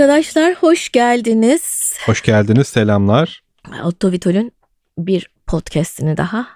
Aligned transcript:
Arkadaşlar 0.00 0.54
hoş 0.54 0.92
geldiniz. 0.92 1.94
Hoş 2.06 2.22
geldiniz, 2.22 2.68
selamlar. 2.68 3.42
Otto 3.84 4.12
Vitol'ün 4.12 4.52
bir 4.98 5.30
podcastini 5.46 6.16
daha 6.16 6.46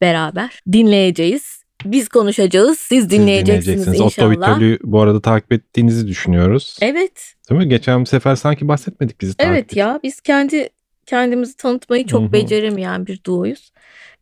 beraber 0.00 0.60
dinleyeceğiz. 0.72 1.62
Biz 1.84 2.08
konuşacağız, 2.08 2.78
siz 2.78 3.10
dinleyeceksiniz, 3.10 3.84
siz 3.84 4.00
inşallah. 4.00 4.06
Otto 4.06 4.30
Vitol'ü 4.30 4.78
bu 4.82 5.00
arada 5.00 5.20
takip 5.20 5.52
ettiğinizi 5.52 6.08
düşünüyoruz. 6.08 6.78
Evet. 6.80 7.34
Değil 7.50 7.60
mi? 7.60 7.68
Geçen 7.68 8.04
sefer 8.04 8.36
sanki 8.36 8.68
bahsetmedik 8.68 9.20
bizi 9.20 9.34
takip 9.34 9.52
Evet 9.52 9.76
ya 9.76 10.00
biz 10.02 10.20
kendi 10.20 10.68
kendimizi 11.06 11.56
tanıtmayı 11.56 12.06
çok 12.06 12.22
Hı-hı. 12.22 12.32
beceremeyen 12.32 13.06
bir 13.06 13.24
duoyuz. 13.24 13.72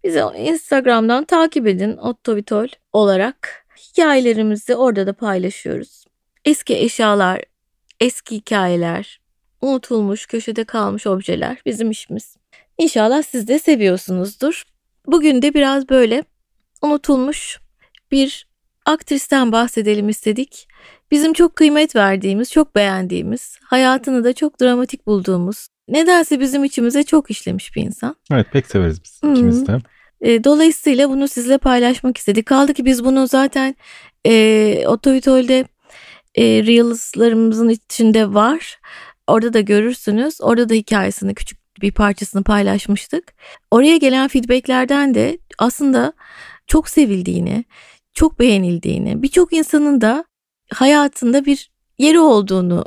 Bizi 0.05 0.22
Instagram'dan 0.38 1.24
takip 1.24 1.66
edin 1.66 1.97
Otto 1.97 2.36
Vitol 2.36 2.69
olarak. 2.92 3.66
Hikayelerimizi 3.77 4.77
orada 4.77 5.06
da 5.06 5.12
paylaşıyoruz. 5.12 6.05
Eski 6.44 6.77
eşyalar, 6.77 7.49
eski 8.00 8.36
hikayeler, 8.36 9.20
unutulmuş, 9.60 10.27
köşede 10.27 10.64
kalmış 10.64 11.06
objeler 11.06 11.58
bizim 11.66 11.91
işimiz. 11.91 12.36
İnşallah 12.78 13.22
siz 13.22 13.48
de 13.48 13.58
seviyorsunuzdur. 13.58 14.62
Bugün 15.06 15.42
de 15.42 15.54
biraz 15.54 15.88
böyle 15.88 16.24
unutulmuş 16.82 17.60
bir 18.10 18.46
aktristen 18.86 19.52
bahsedelim 19.52 20.08
istedik. 20.08 20.68
Bizim 21.10 21.32
çok 21.32 21.56
kıymet 21.56 21.96
verdiğimiz, 21.96 22.52
çok 22.52 22.74
beğendiğimiz, 22.74 23.58
hayatını 23.62 24.24
da 24.24 24.32
çok 24.32 24.60
dramatik 24.60 25.06
bulduğumuz, 25.06 25.69
nedense 25.88 26.41
bizim 26.41 26.64
içimize 26.64 27.02
çok 27.02 27.30
işlemiş 27.30 27.77
bir 27.77 27.82
insan. 27.82 28.16
Evet 28.32 28.46
pek 28.52 28.66
severiz 28.66 29.05
biz 29.05 29.22
hmm. 29.22 29.34
ikimiz 29.34 29.66
de. 29.66 29.78
E, 30.20 30.44
dolayısıyla 30.44 31.10
bunu 31.10 31.28
sizle 31.28 31.58
paylaşmak 31.58 32.16
istedik. 32.16 32.47
Kaldı 32.47 32.75
ki 32.75 32.84
biz 32.84 33.05
bunu 33.05 33.27
zaten 33.27 33.75
e, 34.27 34.84
Otovitol'de 34.86 35.64
e, 36.34 36.42
Reels'larımızın 36.45 37.69
içinde 37.69 38.34
var. 38.34 38.78
Orada 39.27 39.53
da 39.53 39.61
görürsünüz. 39.61 40.41
Orada 40.41 40.69
da 40.69 40.75
hikayesini 40.75 41.34
küçük 41.34 41.59
bir 41.83 41.92
parçasını 41.92 42.42
paylaşmıştık. 42.42 43.34
Oraya 43.70 43.97
gelen 43.97 44.28
feedbacklerden 44.28 45.14
de 45.14 45.39
aslında 45.59 46.12
çok 46.67 46.89
sevildiğini, 46.89 47.64
çok 48.14 48.41
beğenildiğini, 48.41 49.22
birçok 49.22 49.53
insanın 49.53 50.00
da 50.00 50.25
hayatında 50.72 51.45
bir 51.45 51.70
yeri 51.98 52.20
olduğunu 52.20 52.84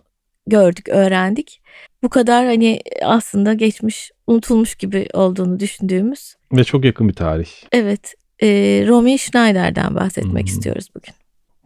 gördük, 0.48 0.90
öğrendik. 0.90 1.62
Bu 2.04 2.10
kadar 2.10 2.46
hani 2.46 2.82
aslında 3.04 3.54
geçmiş, 3.54 4.12
unutulmuş 4.28 4.76
gibi 4.76 5.08
olduğunu 5.14 5.60
düşündüğümüz. 5.60 6.36
Ve 6.54 6.64
çok 6.64 6.86
yakın 6.86 7.08
bir 7.08 7.14
tarih. 7.14 7.50
Evet. 7.72 8.16
E, 8.42 8.48
Romy 8.88 9.18
Schneider'den 9.18 9.96
bahsetmek 9.96 10.48
hmm. 10.48 10.54
istiyoruz 10.54 10.88
bugün. 10.96 11.14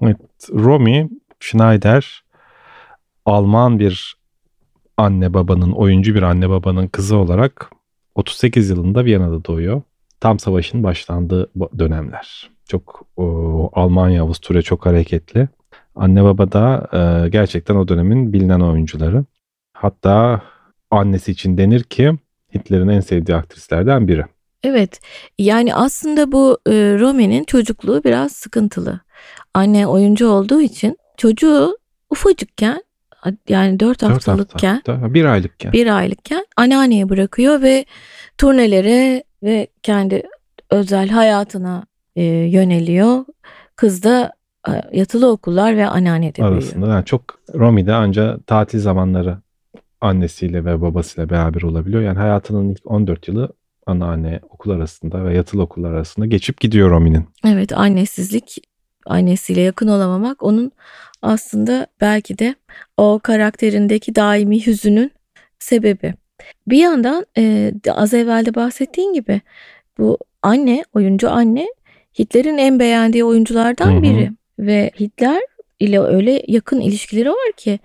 Evet. 0.02 0.50
Romy 0.50 1.09
Schneider 1.39 2.23
Alman 3.25 3.80
bir 3.80 4.17
anne 4.97 5.33
babanın, 5.33 5.71
oyuncu 5.71 6.16
bir 6.16 6.21
anne 6.21 6.49
babanın 6.49 6.88
kızı 6.88 7.17
olarak 7.17 7.71
38 8.16 8.69
yılında 8.69 9.05
Viyana'da 9.05 9.45
doğuyor. 9.45 9.81
Tam 10.19 10.39
savaşın 10.39 10.83
başlandığı 10.83 11.52
dönemler. 11.79 12.49
Çok 12.66 13.05
o, 13.17 13.69
Almanya, 13.73 14.23
Avusturya 14.23 14.61
çok 14.61 14.85
hareketli. 14.85 15.49
Anne 15.95 16.23
baba 16.23 16.52
da 16.52 16.88
e, 16.94 17.29
gerçekten 17.29 17.75
o 17.75 17.88
dönemin 17.88 18.33
bilinen 18.33 18.59
oyuncuları. 18.59 19.25
Hatta 19.73 20.41
annesi 20.91 21.31
için 21.31 21.57
denir 21.57 21.83
ki 21.83 22.13
Hitler'in 22.55 22.88
en 22.88 22.99
sevdiği 22.99 23.38
aktrislerden 23.38 24.07
biri. 24.07 24.25
Evet 24.63 24.99
yani 25.39 25.75
aslında 25.75 26.31
bu 26.31 26.59
e, 26.67 26.72
Rome'nin 26.99 27.44
çocukluğu 27.44 28.03
biraz 28.03 28.31
sıkıntılı. 28.31 28.99
Anne 29.53 29.88
oyuncu 29.88 30.27
olduğu 30.27 30.62
için 30.62 30.97
çocuğu 31.17 31.78
ufacıkken 32.09 32.83
yani 33.50 33.79
4 33.79 34.03
haftalıkken 34.03 34.73
hafta, 34.73 35.13
bir 35.13 35.25
aylıkken 35.25 35.73
bir 35.73 35.97
aylıkken 35.97 36.45
anneanneye 36.57 37.09
bırakıyor 37.09 37.61
ve 37.61 37.85
turnelere 38.38 39.23
ve 39.44 39.67
kendi 39.83 40.23
özel 40.69 41.09
hayatına 41.09 41.85
e, 42.16 42.23
yöneliyor. 42.23 43.25
Kız 43.75 44.03
da 44.03 44.33
e, 44.69 44.72
yatılı 44.91 45.31
okullar 45.31 45.77
ve 45.77 45.88
anneannede 45.88 46.44
Arasında 46.44 46.75
büyüyor. 46.75 46.95
yani 46.95 47.06
çok 47.06 47.23
Romi'de 47.53 47.94
anca 47.94 48.38
tatil 48.47 48.79
zamanları 48.79 49.38
annesiyle 50.01 50.66
ve 50.66 50.81
babasıyla 50.81 51.29
beraber 51.29 51.61
olabiliyor. 51.61 52.01
Yani 52.01 52.19
hayatının 52.19 52.69
ilk 52.69 52.91
14 52.91 53.27
yılı 53.27 53.53
anneanne 53.85 54.39
okul 54.50 54.72
arasında 54.72 55.25
ve 55.25 55.35
yatılı 55.35 55.61
okullar 55.61 55.94
arasında 55.94 56.25
geçip 56.25 56.61
gidiyor 56.61 56.89
Romi'nin. 56.89 57.25
Evet 57.45 57.72
annesizlik 57.72 58.57
annesiyle 59.07 59.62
yakın 59.62 59.88
olamamak 59.88 60.44
onun 60.44 60.72
aslında 61.22 61.88
belki 62.01 62.40
de 62.40 62.56
o 62.97 63.19
karakterindeki 63.23 64.16
daimi 64.16 64.66
hüzünün 64.66 65.12
sebebi. 65.59 66.13
Bir 66.68 66.78
yandan 66.78 67.25
e, 67.38 67.73
az 67.90 68.13
evvel 68.13 68.45
de 68.45 68.56
bahsettiğin 68.56 69.13
gibi 69.13 69.41
bu 69.97 70.18
anne, 70.41 70.84
oyuncu 70.94 71.29
anne 71.29 71.68
Hitler'in 72.19 72.57
en 72.57 72.79
beğendiği 72.79 73.23
oyunculardan 73.23 73.91
Hı-hı. 73.91 74.03
biri 74.03 74.31
ve 74.59 74.91
Hitler 75.00 75.41
ile 75.79 76.00
öyle 76.00 76.44
yakın 76.47 76.79
ilişkileri 76.79 77.29
var 77.29 77.51
ki 77.57 77.79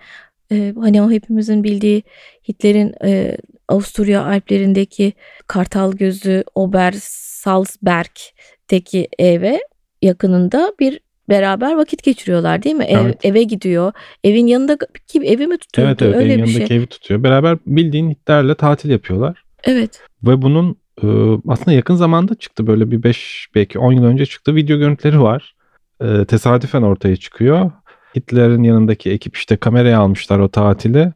e, 0.51 0.73
hani 0.79 1.01
o 1.01 1.11
hepimizin 1.11 1.63
bildiği 1.63 2.03
Hitler'in 2.49 2.93
e, 3.03 3.37
Avusturya 3.67 4.25
Alplerindeki 4.25 5.13
Kartal 5.47 5.93
Gözü 5.93 6.43
Ober 6.55 6.95
Salzberg'teki 6.99 9.07
eve 9.19 9.59
yakınında 10.01 10.73
bir 10.79 10.99
beraber 11.29 11.75
vakit 11.75 12.03
geçiriyorlar 12.03 12.63
değil 12.63 12.75
mi? 12.75 12.83
Ev, 12.83 13.05
evet. 13.05 13.25
Eve 13.25 13.43
gidiyor. 13.43 13.91
Evin 14.23 14.47
yanında 14.47 14.77
kim 15.07 15.23
evi 15.23 15.47
mi 15.47 15.57
tutuyor? 15.57 15.87
Evet 15.87 16.01
evet 16.01 16.15
Öyle 16.15 16.33
evin 16.33 16.43
bir 16.43 16.49
yanındaki 16.49 16.67
şey. 16.67 16.77
evi 16.77 16.87
tutuyor. 16.87 17.23
Beraber 17.23 17.57
bildiğin 17.65 18.09
Hitler'le 18.09 18.55
tatil 18.55 18.89
yapıyorlar. 18.89 19.43
Evet. 19.63 20.01
Ve 20.23 20.41
bunun 20.41 20.75
e, 21.03 21.07
aslında 21.47 21.71
yakın 21.71 21.95
zamanda 21.95 22.35
çıktı 22.35 22.67
böyle 22.67 22.91
bir 22.91 23.03
5 23.03 23.47
belki 23.55 23.79
10 23.79 23.91
yıl 23.91 24.03
önce 24.03 24.25
çıktı 24.25 24.55
video 24.55 24.77
görüntüleri 24.77 25.21
var. 25.21 25.55
E, 26.01 26.25
tesadüfen 26.25 26.81
ortaya 26.81 27.15
çıkıyor. 27.15 27.71
Hitler'in 28.15 28.63
yanındaki 28.63 29.11
ekip 29.11 29.35
işte 29.35 29.57
kameraya 29.57 29.99
almışlar 29.99 30.39
o 30.39 30.49
tatili. 30.49 31.13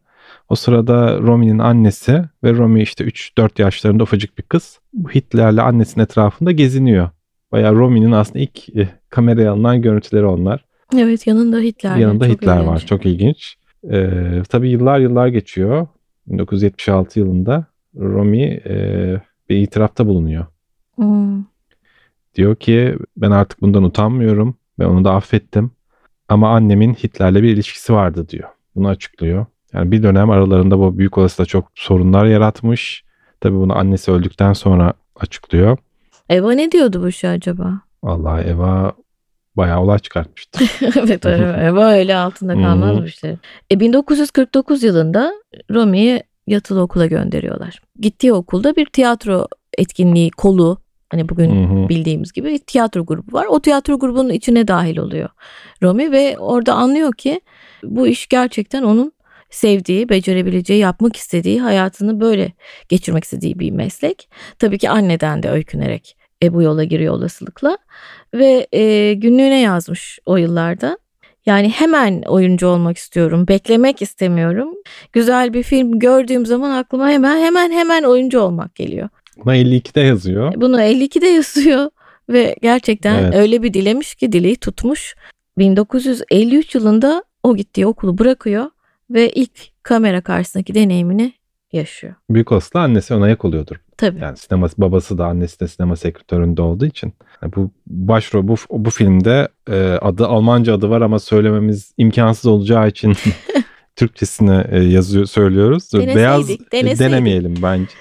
O 0.50 0.56
sırada 0.56 1.20
Romi'nin 1.20 1.60
annesi 1.60 2.24
ve 2.44 2.54
Romi 2.54 2.82
işte 2.82 3.04
3-4 3.04 3.62
yaşlarında 3.62 4.04
ufacık 4.04 4.38
bir 4.38 4.44
kız. 4.44 4.80
Bu 4.94 5.10
Hitler'le 5.10 5.58
annesinin 5.58 6.04
etrafında 6.04 6.52
geziniyor. 6.52 7.10
Bayağı 7.52 7.76
Romi'nin 7.76 8.12
aslında 8.12 8.40
ilk 8.40 8.76
e, 8.76 8.90
kameraya 9.10 9.52
alınan 9.52 9.82
görüntüleri 9.82 10.26
onlar. 10.26 10.66
Evet 10.98 11.28
yanında 11.28 11.60
Hitler. 11.60 11.98
Yanında 11.98 12.28
çok 12.28 12.34
Hitler 12.34 12.56
ilginç. 12.56 12.68
var. 12.68 12.80
Çok 12.80 13.06
ilginç. 13.06 13.58
Ee, 13.92 14.42
tabii 14.50 14.70
yıllar 14.70 15.00
yıllar 15.00 15.28
geçiyor. 15.28 15.88
1976 16.28 17.20
yılında 17.20 17.66
Romi 17.96 18.44
e, 18.44 18.76
bir 19.50 19.58
itirafta 19.58 20.08
bulunuyor. 20.08 20.46
Hmm. 20.96 21.44
Diyor 22.36 22.56
ki 22.56 22.98
ben 23.18 23.32
artık 23.32 23.62
bundan 23.62 23.84
utanmıyorum 23.84 24.56
ve 24.80 24.86
onu 24.86 25.06
da 25.06 25.14
affettim. 25.14 25.72
Ama 26.30 26.50
annemin 26.50 26.94
Hitler'le 26.94 27.36
bir 27.36 27.54
ilişkisi 27.54 27.94
vardı 27.94 28.30
diyor. 28.30 28.50
Bunu 28.76 28.88
açıklıyor. 28.88 29.46
Yani 29.74 29.92
bir 29.92 30.04
dönem 30.04 30.30
aralarında 30.30 30.80
bu 30.80 30.98
büyük 30.98 31.18
olasılıkla 31.18 31.46
çok 31.46 31.72
sorunlar 31.76 32.26
yaratmış. 32.26 33.04
Tabii 33.42 33.56
bunu 33.56 33.78
annesi 33.78 34.12
öldükten 34.12 34.54
sonra 34.54 34.94
açıklıyor. 35.16 35.78
Eva 36.30 36.52
ne 36.52 36.72
diyordu 36.72 37.04
bu 37.04 37.12
şey 37.12 37.30
acaba? 37.30 37.82
Vallahi 38.04 38.44
Eva 38.48 38.94
bayağı 39.58 39.82
olay 39.82 40.00
çıkartmıştı. 40.00 40.64
evet 41.00 41.26
Eva 41.26 41.92
öyle 41.92 42.16
altında 42.16 42.54
kalmazmıştı. 42.54 43.40
e, 43.72 43.80
1949 43.80 44.84
yılında 44.84 45.34
Romi'yi 45.72 46.24
yatılı 46.48 46.82
okula 46.82 47.06
gönderiyorlar. 47.06 47.80
Gittiği 48.00 48.34
okulda 48.34 48.76
bir 48.76 48.86
tiyatro 48.86 49.48
etkinliği 49.78 50.32
kolu 50.32 50.78
hani 51.10 51.30
bugün 51.30 51.68
hı 51.68 51.84
hı. 51.84 51.90
bildiğimiz 51.90 52.34
gibi 52.34 52.50
bir 52.50 52.58
tiyatro 52.58 53.06
grubu 53.06 53.34
var. 53.34 53.46
O 53.46 53.60
tiyatro 53.60 54.00
grubunun 54.00 54.30
içine 54.30 54.68
dahil 54.68 54.98
oluyor 54.98 55.30
Romi 55.84 56.12
ve 56.12 56.38
orada 56.40 56.74
anlıyor 56.74 57.14
ki 57.14 57.42
bu 57.84 58.08
iş 58.08 58.28
gerçekten 58.28 58.84
onun 58.84 59.12
sevdiği, 59.50 60.10
becerebileceği, 60.10 60.80
yapmak 60.80 61.16
istediği, 61.16 61.62
hayatını 61.62 62.20
böyle 62.20 62.54
geçirmek 62.90 63.24
istediği 63.24 63.60
bir 63.60 63.72
meslek. 63.72 64.30
Tabii 64.60 64.78
ki 64.78 64.90
anneden 64.90 65.44
de 65.44 65.50
öykünerek 65.50 66.17
e, 66.44 66.54
bu 66.54 66.62
yola 66.62 66.84
giriyor 66.84 67.14
olasılıkla 67.14 67.78
ve 68.34 68.68
e, 68.72 69.14
günlüğüne 69.14 69.62
yazmış 69.62 70.20
o 70.26 70.38
yıllarda. 70.38 70.98
Yani 71.46 71.70
hemen 71.70 72.22
oyuncu 72.22 72.68
olmak 72.68 72.98
istiyorum, 72.98 73.48
beklemek 73.48 74.02
istemiyorum. 74.02 74.74
Güzel 75.14 75.54
bir 75.54 75.64
film 75.64 76.00
gördüğüm 76.00 76.46
zaman 76.46 76.72
aklıma 76.72 77.10
hemen 77.10 77.38
hemen 77.38 77.72
hemen 77.72 78.04
oyuncu 78.04 78.40
olmak 78.40 78.76
geliyor. 78.76 79.10
Bunu 79.46 79.54
52'de 79.54 80.02
yazıyor. 80.02 80.54
Bunu 80.56 80.82
52'de 80.82 81.28
yazıyor 81.28 81.90
ve 82.30 82.56
gerçekten 82.62 83.24
evet. 83.24 83.36
öyle 83.36 83.64
bir 83.64 83.74
dilemiş 83.74 84.16
ki 84.16 84.32
dileği 84.32 84.56
tutmuş. 84.56 85.16
1953 85.58 86.76
yılında 86.76 87.24
o 87.44 87.56
gittiği 87.56 87.86
okulu 87.86 88.18
bırakıyor 88.18 88.66
ve 89.10 89.30
ilk 89.30 89.84
kamera 89.84 90.22
karşısındaki 90.22 90.76
deneyimini 90.76 91.34
yaşıyor. 91.74 92.14
Büyük 92.30 92.52
olasılıkla 92.52 92.80
annesi 92.80 93.14
ona 93.14 93.26
ayak 93.26 93.46
oluyordur. 93.46 93.76
Tabii. 93.98 94.20
Yani 94.20 94.38
sineması 94.38 94.82
babası 94.82 95.18
da 95.18 95.26
annesi 95.26 95.60
de 95.60 95.68
sinema 95.68 95.96
sekretöründe 95.96 96.62
olduğu 96.62 96.86
için. 96.86 97.14
Yani 97.42 97.54
bu 97.56 97.72
başrol 97.88 98.48
bu 98.48 98.56
bu 98.70 98.90
filmde 98.90 99.48
e, 99.70 99.98
adı 100.02 100.28
Almanca 100.28 100.74
adı 100.74 100.90
var 100.90 101.02
ama 101.02 101.20
söylememiz 101.20 101.94
imkansız 101.98 102.46
olacağı 102.46 102.88
için 102.88 103.14
Türkçesini 103.96 104.64
e, 104.72 104.80
yazıyor 104.84 105.26
söylüyoruz. 105.26 105.94
Deneseydik, 105.94 106.16
beyaz 106.16 106.48
deneseydik. 106.50 107.00
denemeyelim 107.00 107.56
bence. 107.64 107.92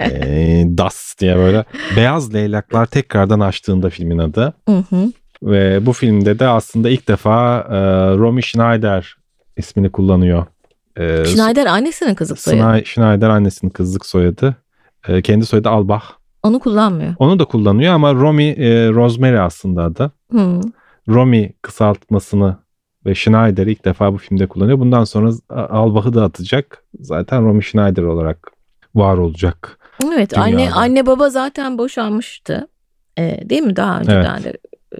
e, 0.00 0.64
Das 0.66 1.14
diye 1.18 1.36
böyle 1.36 1.64
beyaz 1.96 2.34
leylaklar 2.34 2.86
tekrardan 2.86 3.40
açtığında 3.40 3.90
filmin 3.90 4.18
adı. 4.18 4.54
Hı 4.68 4.84
hı. 4.90 5.12
Ve 5.42 5.86
bu 5.86 5.92
filmde 5.92 6.38
de 6.38 6.48
aslında 6.48 6.90
ilk 6.90 7.08
defa 7.08 7.58
e, 7.70 7.76
Romy 8.16 8.42
Schneider 8.42 9.16
ismini 9.56 9.92
kullanıyor. 9.92 10.46
E, 10.96 11.24
Schneider 11.24 11.66
annesinin 11.66 12.14
kızlık 12.14 12.38
soyadı. 12.38 12.62
Schne- 12.62 12.84
Schneider 12.84 13.28
annesinin 13.28 13.70
kızlık 13.70 14.06
soyadı. 14.06 14.56
E, 15.08 15.22
kendi 15.22 15.46
soyadı 15.46 15.68
Albach. 15.68 16.04
Onu 16.42 16.58
kullanmıyor. 16.58 17.14
Onu 17.18 17.38
da 17.38 17.44
kullanıyor 17.44 17.94
ama 17.94 18.14
Romy 18.14 18.48
e, 18.50 18.88
Rosemary 18.92 19.40
aslında 19.40 19.82
adı. 19.82 20.12
Hı. 20.32 20.60
Romy 21.08 21.52
kısaltmasını 21.62 22.56
ve 23.06 23.14
Schneider'i 23.14 23.72
ilk 23.72 23.84
defa 23.84 24.12
bu 24.12 24.18
filmde 24.18 24.46
kullanıyor. 24.46 24.78
Bundan 24.78 25.04
sonra 25.04 25.30
Albach'ı 25.50 26.14
da 26.14 26.24
atacak. 26.24 26.84
Zaten 27.00 27.44
Romy 27.44 27.62
Schneider 27.62 28.02
olarak 28.02 28.50
var 28.94 29.18
olacak. 29.18 29.78
Evet 30.14 30.30
Dünyada. 30.34 30.42
anne 30.42 30.72
anne 30.72 31.06
baba 31.06 31.30
zaten 31.30 31.78
boşanmıştı. 31.78 32.68
Ee, 33.18 33.40
değil 33.50 33.62
mi? 33.62 33.76
Daha 33.76 34.00
önceden 34.00 34.42
de 34.42 34.52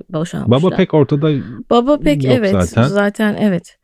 boşanmışlar. 0.08 0.62
Baba 0.62 0.76
pek 0.76 0.94
ortada 0.94 1.31
Baba 1.70 1.99
pek 1.99 2.25
evet 2.25 2.52
zaten. 2.52 2.82
zaten. 2.82 3.37
evet. 3.40 3.78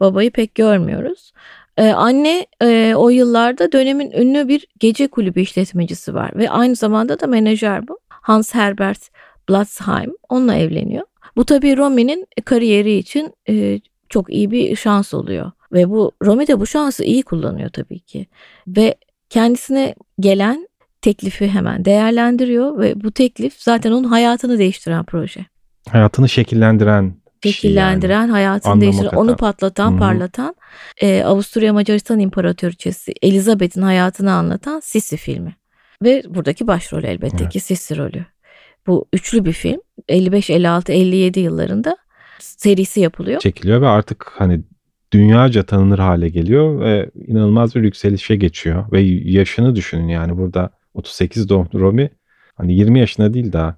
Babayı 0.00 0.30
pek 0.30 0.54
görmüyoruz. 0.54 1.32
Ee, 1.76 1.88
anne 1.88 2.46
e, 2.62 2.94
o 2.96 3.08
yıllarda 3.08 3.72
dönemin 3.72 4.10
ünlü 4.10 4.48
bir 4.48 4.66
gece 4.78 5.08
kulübü 5.08 5.40
işletmecisi 5.40 6.14
var 6.14 6.30
ve 6.34 6.50
aynı 6.50 6.74
zamanda 6.76 7.20
da 7.20 7.26
menajer 7.26 7.88
bu. 7.88 7.98
Hans 8.08 8.54
Herbert 8.54 9.10
Blatzheim 9.48 10.14
onunla 10.28 10.54
evleniyor. 10.54 11.06
Bu 11.36 11.44
tabii 11.44 11.76
Romy'nin 11.76 12.26
kariyeri 12.44 12.96
için 12.96 13.32
e, 13.48 13.80
çok 14.08 14.32
iyi 14.32 14.50
bir 14.50 14.76
şans 14.76 15.14
oluyor. 15.14 15.50
Ve 15.72 15.90
bu 15.90 16.12
Romy 16.24 16.46
de 16.46 16.60
bu 16.60 16.66
şansı 16.66 17.04
iyi 17.04 17.22
kullanıyor 17.22 17.70
tabii 17.70 18.00
ki. 18.00 18.26
Ve 18.66 18.94
kendisine 19.30 19.94
gelen 20.20 20.68
teklifi 21.02 21.48
hemen 21.48 21.84
değerlendiriyor 21.84 22.78
ve 22.78 23.04
bu 23.04 23.10
teklif 23.10 23.54
zaten 23.58 23.92
onun 23.92 24.04
hayatını 24.04 24.58
değiştiren 24.58 25.04
proje. 25.04 25.46
hayatını 25.88 26.28
şekillendiren 26.28 27.14
Şekillendiren, 27.52 28.20
yani. 28.20 28.30
hayatını 28.30 28.80
değiştiren, 28.80 29.10
katan. 29.10 29.26
onu 29.26 29.36
patlatan, 29.36 29.90
Hı 29.90 29.94
hı. 29.94 29.98
parlatan 29.98 30.54
e, 31.02 31.22
Avusturya 31.22 31.72
Macaristan 31.72 32.18
İmparatoriçesi 32.18 33.12
Elizabeth'in 33.22 33.82
hayatını 33.82 34.32
anlatan 34.32 34.80
Sisi 34.80 35.16
filmi. 35.16 35.56
Ve 36.04 36.22
buradaki 36.28 36.66
başrol 36.66 37.04
elbette 37.04 37.36
Evet. 37.40 37.52
ki 37.52 37.60
Sisi 37.60 37.96
rolü. 37.96 38.26
Bu 38.86 39.08
üçlü 39.12 39.44
bir 39.44 39.52
film. 39.52 39.80
55, 40.08 40.50
56, 40.50 40.92
57 40.92 41.40
yıllarında 41.40 41.96
serisi 42.40 43.00
yapılıyor. 43.00 43.40
çekiliyor 43.40 43.80
ve 43.80 43.88
artık 43.88 44.32
hani 44.34 44.60
dünyaca 45.12 45.62
tanınır 45.62 45.98
hale 45.98 46.28
geliyor 46.28 46.80
ve 46.80 47.10
inanılmaz 47.26 47.74
bir 47.74 47.82
yükselişe 47.82 48.36
geçiyor 48.36 48.92
ve 48.92 49.00
yaşını 49.24 49.76
düşünün 49.76 50.08
yani 50.08 50.38
burada 50.38 50.70
38 50.94 51.48
doğumlu 51.48 51.80
Romy 51.80 52.08
hani 52.54 52.74
20 52.74 52.98
yaşında 53.00 53.34
değil 53.34 53.52
daha 53.52 53.76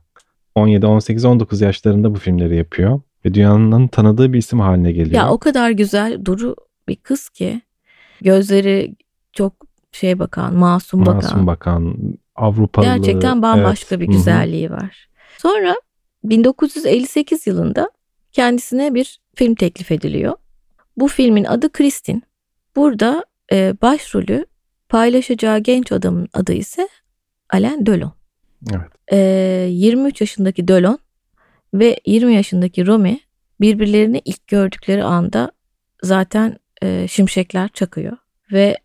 17 0.55 0.87
18 0.87 1.25
19 1.25 1.61
yaşlarında 1.61 2.15
bu 2.15 2.19
filmleri 2.19 2.57
yapıyor 2.57 3.01
ve 3.29 3.35
dünyanın 3.35 3.89
tanıdığı 3.89 4.33
bir 4.33 4.39
isim 4.39 4.61
haline 4.61 4.93
geliyor. 4.93 5.17
Ya 5.17 5.31
o 5.31 5.39
kadar 5.39 5.71
güzel 5.71 6.25
duru 6.25 6.57
bir 6.89 6.97
kız 6.97 7.29
ki 7.29 7.61
gözleri 8.21 8.97
çok 9.33 9.53
şey 9.93 10.19
bakan, 10.19 10.55
masum, 10.55 11.01
bakan. 11.01 11.15
Masum 11.15 11.47
bakan 11.47 11.97
Avrupalı. 12.35 12.85
Gerçekten 12.85 13.43
bambaşka 13.43 13.95
evet. 13.97 14.09
bir 14.09 14.13
güzelliği 14.13 14.71
var. 14.71 15.09
Sonra 15.39 15.75
1958 16.25 17.47
yılında 17.47 17.91
kendisine 18.33 18.95
bir 18.95 19.21
film 19.35 19.55
teklif 19.55 19.93
ediliyor. 19.93 20.35
Bu 20.97 21.09
filmin 21.09 21.45
adı 21.45 21.73
Kristin. 21.73 22.23
Burada 22.77 23.25
e, 23.53 23.75
başrolü 23.83 24.47
paylaşacağı 24.89 25.59
genç 25.59 25.93
adamın 25.93 26.29
adı 26.35 26.53
ise 26.53 26.89
Alain 27.51 27.87
Delon. 27.87 28.13
Evet. 28.71 28.91
E, 29.13 29.17
23 29.71 30.21
yaşındaki 30.21 30.69
Delon 30.69 30.99
ve 31.75 32.01
20 32.07 32.35
yaşındaki 32.35 32.87
Romy 32.87 33.19
birbirlerini 33.61 34.23
ilk 34.25 34.47
gördükleri 34.47 35.05
anda 35.05 35.53
zaten 36.03 36.59
e, 36.83 37.09
şimşekler 37.09 37.69
çakıyor 37.69 38.17
ve 38.53 38.77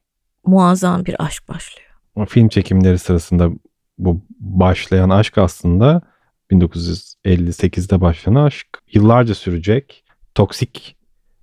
muazzam 0.45 1.06
bir 1.06 1.25
aşk 1.25 1.50
başlıyor. 1.50 1.89
Film 2.27 2.47
çekimleri 2.47 3.00
sırasında 3.00 3.50
bu 3.97 4.21
başlayan 4.39 5.09
aşk 5.09 5.38
aslında 5.38 6.01
1958'de 6.51 8.01
başlayan 8.01 8.35
aşk 8.35 8.68
yıllarca 8.94 9.35
sürecek. 9.35 10.03
Toksik 10.35 10.97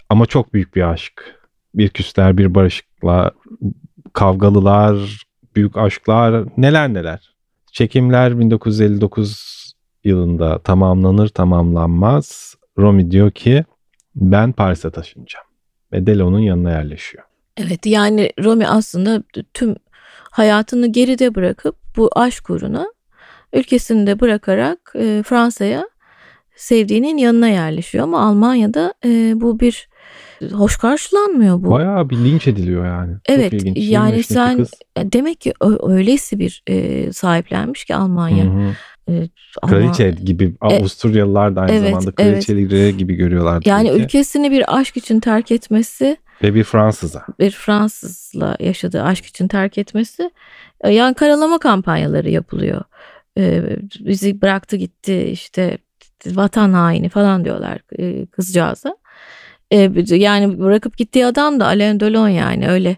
ama 0.09 0.27
çok 0.27 0.55
büyük 0.55 0.75
bir 0.75 0.91
aşk. 0.91 1.41
Bir 1.75 1.89
küsler, 1.89 2.39
bir 2.39 2.55
barışıklar, 2.55 3.33
kavgalılar, 4.13 5.23
büyük 5.57 5.77
aşklar, 5.77 6.45
neler 6.57 6.95
neler. 6.95 7.35
Çekimler 7.73 8.39
1959 8.39 9.60
yılında 10.05 10.59
tamamlanır 10.59 11.29
tamamlanmaz. 11.29 12.55
Romy 12.79 13.11
diyor 13.11 13.31
ki 13.31 13.65
ben 14.15 14.53
Paris'e 14.53 14.91
taşınacağım. 14.91 15.47
Ve 15.93 16.07
Delon'un 16.07 16.39
yanına 16.39 16.71
yerleşiyor. 16.71 17.25
Evet 17.57 17.87
yani 17.87 18.33
Romy 18.45 18.67
aslında 18.67 19.23
tüm 19.55 19.77
hayatını 20.31 20.87
geride 20.87 21.35
bırakıp 21.35 21.77
bu 21.97 22.11
aşk 22.15 22.51
uğruna 22.51 22.87
ülkesini 23.53 24.07
de 24.07 24.21
bırakarak 24.21 24.93
e, 24.95 25.23
Fransa'ya 25.27 25.89
sevdiğinin 26.57 27.17
yanına 27.17 27.49
yerleşiyor 27.49 28.05
ama 28.05 28.21
Almanya'da 28.29 28.95
e, 29.05 29.33
bu 29.41 29.61
bir 29.61 29.89
hoş 30.53 30.77
karşılanmıyor 30.77 31.63
bu. 31.63 31.71
Bayağı 31.71 32.11
bir 32.11 32.17
linç 32.17 32.49
ediliyor 32.49 32.87
yani. 32.87 33.17
Evet, 33.27 33.51
Çok 33.51 33.61
ilginç. 33.61 33.77
20 33.77 33.93
yani 33.95 34.23
sen- 34.23 34.57
kız. 34.57 34.71
Demek 34.97 35.41
ki 35.41 35.53
öylesi 35.83 36.39
bir 36.39 36.63
e, 36.67 37.13
sahiplenmiş 37.13 37.85
ki 37.85 37.95
Almanya. 37.95 38.45
Hı 38.45 38.49
hı. 38.49 38.73
E, 39.11 39.29
Alman- 39.63 39.71
Kraliçe 39.71 40.11
gibi 40.11 40.55
Avusturyalılar 40.61 41.57
da 41.57 41.61
aynı 41.61 41.73
evet, 41.73 41.91
zamanda 41.91 42.13
evet. 42.19 42.47
kraliçeleri 42.47 42.97
gibi 42.97 43.15
görüyorlar. 43.15 43.63
Yani 43.65 43.89
ki. 43.89 43.95
ülkesini 43.95 44.51
bir 44.51 44.79
aşk 44.79 44.97
için 44.97 45.21
terk 45.21 45.53
etmesi 45.53 46.17
Ve 46.43 46.55
bir 46.55 46.65
Fransız'a. 46.65 47.25
bir 47.41 47.51
Fransızla 47.51 48.57
yaşadığı 48.61 49.03
aşk 49.03 49.27
için 49.27 49.49
terk 49.49 49.79
etmesi 49.79 50.31
e, 50.81 50.91
yani 50.91 51.15
karalama 51.15 51.59
kampanyaları 51.59 52.31
yapılıyor. 52.31 52.83
E, 53.39 53.63
bizi 54.01 54.43
bıraktı 54.43 54.77
gitti 54.77 55.29
işte 55.33 55.79
vatan 56.27 56.73
haini 56.73 57.09
falan 57.09 57.45
diyorlar 57.45 57.79
e, 57.99 58.27
kızcağıza. 58.27 58.97
E, 59.71 59.93
yani 60.07 60.61
bırakıp 60.61 60.97
gittiği 60.97 61.27
adam 61.27 61.61
da 61.61 61.67
Alain 61.67 62.01
Delon 62.01 62.29
yani 62.29 62.69
öyle 62.69 62.97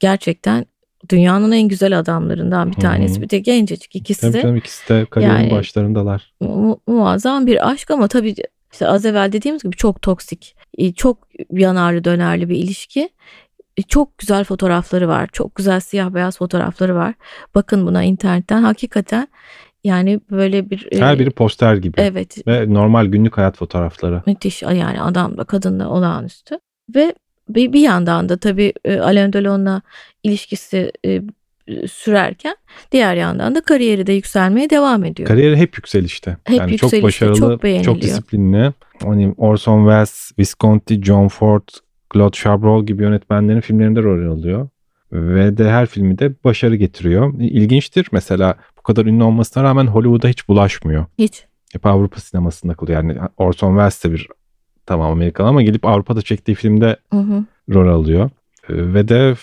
gerçekten 0.00 0.66
dünyanın 1.08 1.52
en 1.52 1.68
güzel 1.68 1.98
adamlarından 1.98 2.70
bir 2.70 2.76
tanesi. 2.76 3.22
Bir 3.22 3.30
de 3.30 3.38
gencecik 3.38 3.96
ikisi 3.96 4.20
Tabii 4.20 4.32
de 4.32 4.42
canım 4.42 4.56
ikisi 4.56 4.88
de 4.88 5.04
kariyerin 5.04 5.36
Yani- 5.36 5.50
başlarındalar. 5.50 6.32
mu- 6.40 6.80
muazzam 6.86 7.46
bir 7.46 7.70
aşk 7.70 7.90
ama 7.90 8.08
tabii 8.08 8.34
işte 8.72 8.86
az 8.88 9.06
evvel 9.06 9.32
dediğimiz 9.32 9.62
gibi 9.62 9.76
çok 9.76 10.02
toksik, 10.02 10.56
e, 10.78 10.92
çok 10.92 11.28
yanarlı 11.52 12.04
dönerli 12.04 12.48
bir 12.48 12.56
ilişki. 12.56 13.08
E, 13.76 13.82
Çok 13.82 14.18
güzel 14.18 14.44
fotoğrafları 14.44 15.08
var. 15.08 15.28
Çok 15.32 15.54
güzel 15.54 15.80
siyah 15.80 16.14
beyaz 16.14 16.38
fotoğrafları 16.38 16.94
var. 16.94 17.14
Bakın 17.54 17.86
buna 17.86 18.02
internetten. 18.02 18.62
Hakikaten 18.62 19.28
yani 19.84 20.20
böyle 20.30 20.70
bir 20.70 20.88
e, 20.92 20.98
Her 21.00 21.18
biri 21.18 21.30
poster 21.30 21.76
gibi. 21.76 22.00
evet 22.00 22.46
Ve 22.46 22.74
normal 22.74 23.06
günlük 23.06 23.36
hayat 23.38 23.56
fotoğrafları. 23.56 24.22
müthiş 24.26 24.62
yani 24.62 25.02
adamla 25.02 25.44
kadınla 25.44 25.88
olağanüstü. 25.88 26.58
Ve 26.94 27.14
bir, 27.48 27.72
bir 27.72 27.80
yandan 27.80 28.28
da 28.28 28.36
tabii 28.36 28.72
e, 28.84 28.98
Alain 28.98 29.32
Delon'la 29.32 29.82
ilişkisi 30.22 30.92
e, 31.06 31.22
sürerken 31.86 32.56
diğer 32.92 33.16
yandan 33.16 33.54
da 33.54 33.60
kariyeri 33.60 34.06
de 34.06 34.12
yükselmeye 34.12 34.70
devam 34.70 35.04
ediyor. 35.04 35.28
Kariyeri 35.28 35.56
hep 35.56 35.76
yükselişte. 35.76 36.36
Hep 36.44 36.58
yani 36.58 36.72
yükselişte, 36.72 36.96
çok 36.96 37.04
başarılı, 37.04 37.58
çok 37.62 37.84
çok, 37.84 38.02
disiplinli. 38.02 38.72
Hani 39.02 39.34
Orson 39.36 39.78
Welles, 39.78 40.30
Visconti, 40.38 41.02
John 41.02 41.28
Ford, 41.28 41.68
Claude 42.14 42.36
Chabrol 42.36 42.86
gibi 42.86 43.02
yönetmenlerin 43.02 43.60
filmlerinde 43.60 44.02
rol 44.02 44.32
alıyor. 44.32 44.68
Ve 45.12 45.56
de 45.56 45.70
her 45.70 45.86
filmi 45.86 46.18
de 46.18 46.34
başarı 46.44 46.76
getiriyor. 46.76 47.34
İlginçtir 47.40 48.08
mesela 48.12 48.54
bu 48.78 48.82
kadar 48.82 49.06
ünlü 49.06 49.22
olmasına 49.22 49.62
rağmen 49.62 49.86
Hollywood'a 49.86 50.28
hiç 50.28 50.48
bulaşmıyor. 50.48 51.06
Hiç. 51.18 51.44
Hep 51.72 51.86
Avrupa 51.86 52.20
sinemasında 52.20 52.74
kalıyor. 52.74 53.02
Yani 53.02 53.18
Orson 53.36 53.68
Welles 53.68 54.04
de 54.04 54.12
bir 54.12 54.28
tamam 54.88 55.10
Amerikalı 55.12 55.48
ama 55.48 55.62
gelip 55.62 55.84
Avrupa'da 55.84 56.22
çektiği 56.22 56.54
filmde 56.54 56.96
Hı 57.12 57.18
hı. 57.18 57.44
rol 57.74 57.88
alıyor. 57.94 58.30
Ee, 58.68 58.94
Ve 58.94 59.08
de 59.08 59.34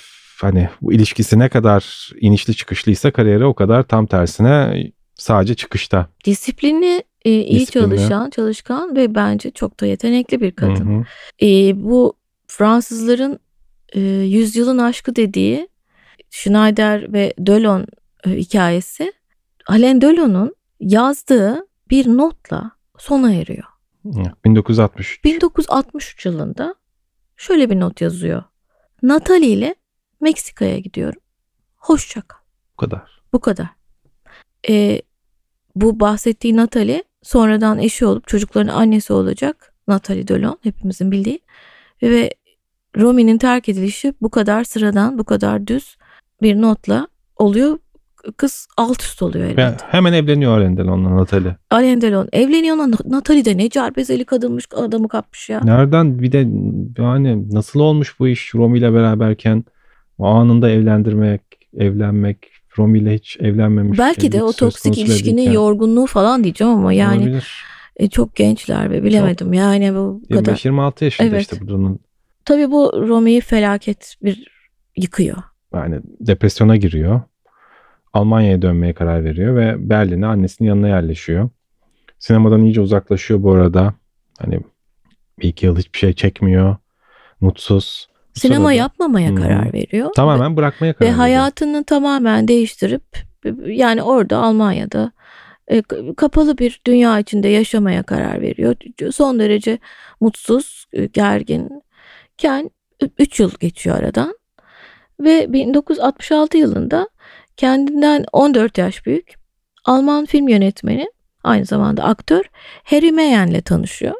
hani 0.42 0.70
bu 0.82 0.94
ilişkisi 0.94 1.40
ne 1.40 1.50
kadar 1.50 2.12
inişli 2.22 2.56
çıkışlıysa 2.56 3.12
kariyeri 3.12 3.46
o 3.46 3.54
kadar 3.54 3.84
tam 3.84 4.06
tersine 4.06 4.84
sadece 5.16 5.56
çıkışta. 5.56 6.08
Disiplinli, 6.25 7.04
e, 7.25 7.32
iyi 7.32 7.60
Disiplinli. 7.60 7.84
çalışan, 7.84 8.30
çalışkan 8.30 8.96
ve 8.96 9.16
bence 9.16 9.52
çok 9.52 9.80
da 9.80 9.86
yetenekli 9.86 10.42
bir 10.42 10.52
kadın. 10.52 10.75
Hı 10.96 11.00
hı. 11.00 11.04
E, 11.46 11.84
bu 11.84 12.14
Fransızların 12.48 13.40
e, 13.94 14.00
yüzyılın 14.02 14.78
aşkı 14.78 15.16
dediği 15.16 15.68
Schneider 16.30 17.14
ve 17.14 17.34
Delon 17.40 17.86
e, 18.28 18.30
hikayesi 18.30 19.14
Alain 19.68 20.02
Delon'un 20.02 20.56
yazdığı 20.80 21.68
bir 21.90 22.08
notla 22.08 22.72
sona 22.98 23.34
eriyor. 23.34 23.64
Evet, 24.05 24.45
1963. 24.45 25.24
1963 25.24 26.25
yılında 26.25 26.75
şöyle 27.38 27.69
bir 27.69 27.79
not 27.79 28.01
yazıyor. 28.01 28.43
Natalie 29.03 29.50
ile 29.50 29.75
Meksika'ya 30.21 30.79
gidiyorum. 30.79 31.21
Hoşça 31.75 32.21
kal. 32.21 32.39
Bu 32.74 32.77
kadar. 32.77 33.21
Bu 33.33 33.39
kadar. 33.39 33.67
Ee, 34.69 35.01
bu 35.75 36.00
bahsettiği 36.00 36.55
Natalie 36.55 37.03
sonradan 37.24 37.79
eşi 37.79 38.05
olup 38.05 38.27
çocukların 38.27 38.74
annesi 38.75 39.13
olacak. 39.13 39.74
Natalie 39.88 40.27
Delon 40.27 40.59
hepimizin 40.63 41.12
bildiği. 41.12 41.39
Ve 42.03 42.29
Romi'nin 42.97 43.38
terk 43.38 43.69
edilişi 43.69 44.13
bu 44.21 44.29
kadar 44.29 44.63
sıradan, 44.63 45.17
bu 45.17 45.24
kadar 45.24 45.67
düz 45.67 45.97
bir 46.41 46.62
notla 46.62 47.07
oluyor. 47.35 47.79
Kız 48.38 48.67
alt 48.77 49.01
üst 49.01 49.22
oluyor 49.22 49.46
elbette. 49.46 49.62
Yani 49.62 49.75
hemen 49.88 50.13
evleniyor 50.13 50.58
Alain 50.58 50.77
Delon'la 50.77 51.15
Natalie. 51.15 51.55
Alain 51.72 52.01
Delon 52.01 52.29
evleniyor. 52.34 52.77
Natalie 53.05 53.46
de 53.46 53.58
ne 53.58 53.70
carbezeli 53.70 54.25
kadınmış 54.25 54.65
adamı 54.75 55.08
kapmış 55.08 55.50
ya. 55.50 55.62
Nereden 55.63 56.20
bir 56.20 56.32
de 56.32 56.38
yani 57.03 57.53
nasıl 57.53 57.79
olmuş 57.79 58.20
bu 58.20 58.27
iş 58.27 58.55
Romi 58.55 58.77
ile 58.79 58.94
beraberken 58.94 59.63
anında 60.20 60.70
evlendirmek, 60.70 61.41
evlenmek, 61.77 62.38
Romi 62.77 63.00
ile 63.00 63.13
hiç 63.13 63.38
evlenmemiş. 63.39 64.00
Belki 64.00 64.32
de 64.32 64.44
o 64.44 64.53
toksik 64.53 64.98
ilişkinin 64.98 65.38
değilken. 65.38 65.53
yorgunluğu 65.53 66.05
falan 66.05 66.44
diyeceğim 66.44 66.74
ama 66.74 66.94
yani 66.94 67.39
e, 67.98 68.10
çok 68.10 68.36
gençler 68.36 68.91
ve 68.91 69.03
bilemedim 69.03 69.48
çok, 69.48 69.55
yani 69.55 69.96
bu 69.96 70.22
kadar. 70.34 70.55
25-26 70.55 71.03
yaşında 71.03 71.27
evet. 71.27 71.41
işte 71.41 71.58
bunun. 71.62 72.00
Tabii 72.46 72.72
bu 72.72 73.08
Romi'yi 73.08 73.41
felaket 73.41 74.15
bir 74.24 74.48
yıkıyor. 74.98 75.38
Yani 75.74 76.00
depresyona 76.20 76.75
giriyor. 76.75 77.22
Almanya'ya 78.15 78.62
dönmeye 78.62 78.93
karar 78.93 79.24
veriyor 79.24 79.55
ve 79.55 79.89
Berlin'e 79.89 80.25
annesinin 80.25 80.69
yanına 80.69 80.88
yerleşiyor. 80.88 81.50
Sinemadan 82.19 82.63
iyice 82.63 82.81
uzaklaşıyor 82.81 83.43
bu 83.43 83.51
arada. 83.51 83.93
Hani 84.39 84.60
bir 85.39 85.48
iki 85.48 85.65
yıl 85.65 85.77
hiçbir 85.77 85.98
şey 85.98 86.13
çekmiyor. 86.13 86.75
Mutsuz. 87.41 88.10
Sinema 88.34 88.69
Sırada. 88.69 88.74
yapmamaya 88.74 89.29
hmm. 89.29 89.36
karar 89.36 89.74
veriyor. 89.74 90.13
Tamamen 90.15 90.51
ve, 90.51 90.57
bırakmaya 90.57 90.93
karar 90.93 91.01
veriyor. 91.01 91.17
Ve 91.17 91.22
hayatını 91.22 91.84
tamamen 91.84 92.48
değiştirip 92.48 93.03
yani 93.65 94.03
orada 94.03 94.38
Almanya'da 94.38 95.12
e, 95.67 95.81
kapalı 96.17 96.57
bir 96.57 96.81
dünya 96.88 97.19
içinde 97.19 97.48
yaşamaya 97.48 98.03
karar 98.03 98.41
veriyor. 98.41 98.75
Son 99.12 99.39
derece 99.39 99.79
mutsuz, 100.22 100.86
e, 100.93 101.05
gerginken 101.05 102.72
3 103.19 103.39
yıl 103.39 103.51
geçiyor 103.60 104.00
aradan. 104.00 104.36
Ve 105.19 105.53
1966 105.53 106.57
yılında 106.57 107.10
kendinden 107.57 108.25
14 108.33 108.77
yaş 108.77 109.05
büyük 109.05 109.33
Alman 109.85 110.25
film 110.25 110.47
yönetmeni 110.47 111.07
aynı 111.43 111.65
zamanda 111.65 112.03
aktör 112.03 112.43
Harry 112.83 113.12
Meyen'le 113.12 113.62
tanışıyor 113.62 114.15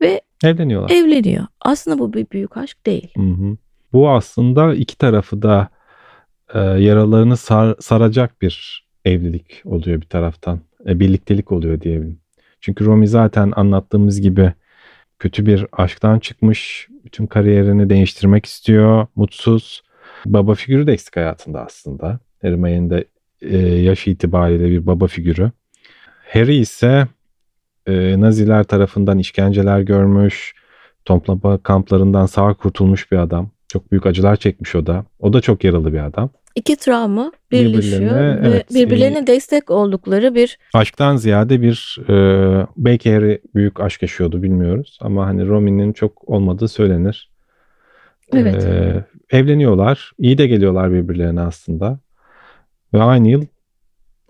ve 0.00 0.20
evleniyorlar. 0.44 0.90
Evleniyor. 0.90 1.46
Aslında 1.60 1.98
bu 1.98 2.12
bir 2.12 2.26
büyük 2.32 2.56
aşk 2.56 2.86
değil. 2.86 3.10
Hı 3.16 3.22
hı. 3.22 3.56
Bu 3.92 4.10
aslında 4.10 4.74
iki 4.74 4.98
tarafı 4.98 5.42
da 5.42 5.68
e, 6.54 6.58
yaralarını 6.58 7.36
sar, 7.36 7.76
saracak 7.80 8.42
bir 8.42 8.86
evlilik 9.04 9.62
oluyor 9.64 10.00
bir 10.00 10.06
taraftan. 10.06 10.60
E, 10.86 11.00
birliktelik 11.00 11.52
oluyor 11.52 11.80
diyebilirim. 11.80 12.20
Çünkü 12.60 12.84
Romy 12.84 13.06
zaten 13.06 13.52
anlattığımız 13.56 14.20
gibi 14.20 14.52
kötü 15.18 15.46
bir 15.46 15.66
aşktan 15.72 16.18
çıkmış. 16.18 16.88
Bütün 17.04 17.26
kariyerini 17.26 17.90
değiştirmek 17.90 18.46
istiyor. 18.46 19.06
Mutsuz. 19.16 19.82
Baba 20.26 20.54
figürü 20.54 20.86
de 20.86 20.92
eksik 20.92 21.16
hayatında 21.16 21.64
aslında. 21.64 22.20
Hermione'nin 22.46 22.90
de 22.90 23.04
e, 23.42 23.56
yaş 23.58 24.06
itibariyle 24.06 24.70
bir 24.70 24.86
baba 24.86 25.06
figürü. 25.06 25.50
Harry 26.32 26.56
ise 26.56 27.06
e, 27.86 28.20
Naziler 28.20 28.64
tarafından 28.64 29.18
işkenceler 29.18 29.80
görmüş, 29.80 30.54
toplama 31.04 31.58
kamplarından 31.58 32.26
sağ 32.26 32.54
kurtulmuş 32.54 33.12
bir 33.12 33.16
adam. 33.16 33.50
Çok 33.68 33.92
büyük 33.92 34.06
acılar 34.06 34.36
çekmiş 34.36 34.74
o 34.74 34.86
da. 34.86 35.04
O 35.20 35.32
da 35.32 35.40
çok 35.40 35.64
yaralı 35.64 35.92
bir 35.92 36.04
adam. 36.04 36.30
İki 36.54 36.76
travma 36.76 37.32
birleşiyor 37.52 38.00
birbirlerine, 38.00 38.42
ve 38.42 38.48
evet, 38.48 38.74
birbirlerine 38.74 39.18
e, 39.18 39.26
destek 39.26 39.70
oldukları 39.70 40.34
bir... 40.34 40.58
Aşktan 40.74 41.16
ziyade 41.16 41.62
bir 41.62 41.98
e, 42.08 42.14
belki 42.76 43.14
Harry 43.14 43.40
büyük 43.54 43.80
aşk 43.80 44.02
yaşıyordu 44.02 44.42
bilmiyoruz 44.42 44.98
ama 45.00 45.26
hani 45.26 45.46
Romi'nin 45.46 45.92
çok 45.92 46.28
olmadığı 46.28 46.68
söylenir. 46.68 47.30
Evet. 48.32 48.64
E, 48.64 49.04
evleniyorlar. 49.30 50.12
iyi 50.18 50.38
de 50.38 50.46
geliyorlar 50.46 50.92
birbirlerine 50.92 51.40
aslında. 51.40 51.98
Ve 52.94 53.02
aynı 53.02 53.28
yıl 53.28 53.46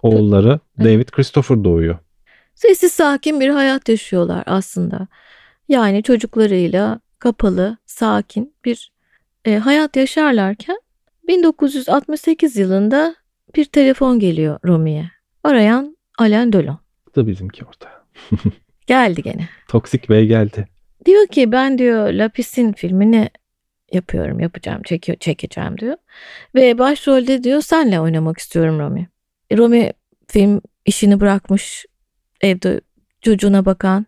oğulları. 0.02 0.60
David 0.78 1.08
Christopher 1.08 1.64
doğuyor. 1.64 1.98
Sessiz 2.54 2.92
sakin 2.92 3.40
bir 3.40 3.48
hayat 3.48 3.88
yaşıyorlar 3.88 4.42
aslında. 4.46 5.08
Yani 5.68 6.02
çocuklarıyla 6.02 7.00
kapalı, 7.18 7.76
sakin 7.86 8.54
bir 8.64 8.92
e, 9.44 9.56
hayat 9.56 9.96
yaşarlarken 9.96 10.80
1968 11.28 12.56
yılında 12.56 13.14
bir 13.56 13.64
telefon 13.64 14.18
geliyor 14.18 14.58
Romi'ye. 14.64 15.10
Arayan 15.44 15.96
Alain 16.18 16.52
Delon. 16.52 16.78
Da 17.16 17.26
bizimki 17.26 17.64
orada. 17.64 18.04
geldi 18.86 19.22
gene. 19.22 19.48
Toksik 19.68 20.10
Bey 20.10 20.26
geldi. 20.26 20.68
Diyor 21.06 21.26
ki 21.26 21.52
ben 21.52 21.78
diyor 21.78 22.12
Lapis'in 22.12 22.72
filmini 22.72 23.30
yapıyorum, 23.92 24.40
yapacağım, 24.40 24.82
çekiyor, 24.82 25.18
çekeceğim 25.18 25.78
diyor. 25.78 25.96
Ve 26.54 26.78
başrolde 26.78 27.44
diyor 27.44 27.60
senle 27.60 28.00
oynamak 28.00 28.38
istiyorum 28.38 28.78
Romi. 28.78 29.08
E, 29.50 29.56
Romi 29.56 29.92
film 30.28 30.60
işini 30.84 31.20
bırakmış, 31.20 31.86
evde 32.40 32.80
çocuğuna 33.20 33.64
bakan 33.64 34.06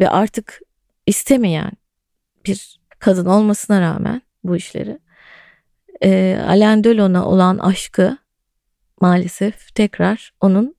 ve 0.00 0.08
artık 0.08 0.60
istemeyen 1.06 1.72
bir 2.46 2.78
kadın 2.98 3.26
olmasına 3.26 3.80
rağmen 3.80 4.22
bu 4.44 4.56
işleri 4.56 4.98
e, 6.04 6.40
Alain 6.48 6.84
Delon'a 6.84 7.26
olan 7.26 7.58
aşkı 7.58 8.18
maalesef 9.00 9.74
tekrar 9.74 10.34
onun 10.40 10.76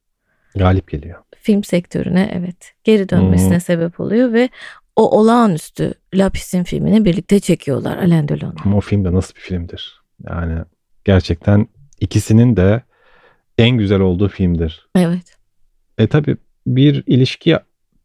galip 0.55 0.91
geliyor. 0.91 1.23
Film 1.37 1.63
sektörüne 1.63 2.31
evet 2.33 2.73
geri 2.83 3.09
dönmesine 3.09 3.53
hmm. 3.53 3.61
sebep 3.61 3.99
oluyor 3.99 4.33
ve 4.33 4.49
o 4.97 5.19
olağanüstü 5.19 5.93
Lapis'in 6.13 6.63
filmini 6.63 7.05
birlikte 7.05 7.39
çekiyorlar 7.39 7.97
Alain 7.97 8.27
Delon'la. 8.27 8.55
Ama 8.65 8.77
o 8.77 8.81
film 8.81 9.05
de 9.05 9.13
nasıl 9.13 9.35
bir 9.35 9.39
filmdir? 9.39 10.01
Yani 10.29 10.59
gerçekten 11.05 11.67
ikisinin 11.99 12.57
de 12.57 12.81
en 13.57 13.77
güzel 13.77 13.99
olduğu 13.99 14.27
filmdir. 14.27 14.89
Evet. 14.95 15.37
E 15.97 16.07
tabi 16.07 16.37
bir 16.67 17.03
ilişki 17.07 17.57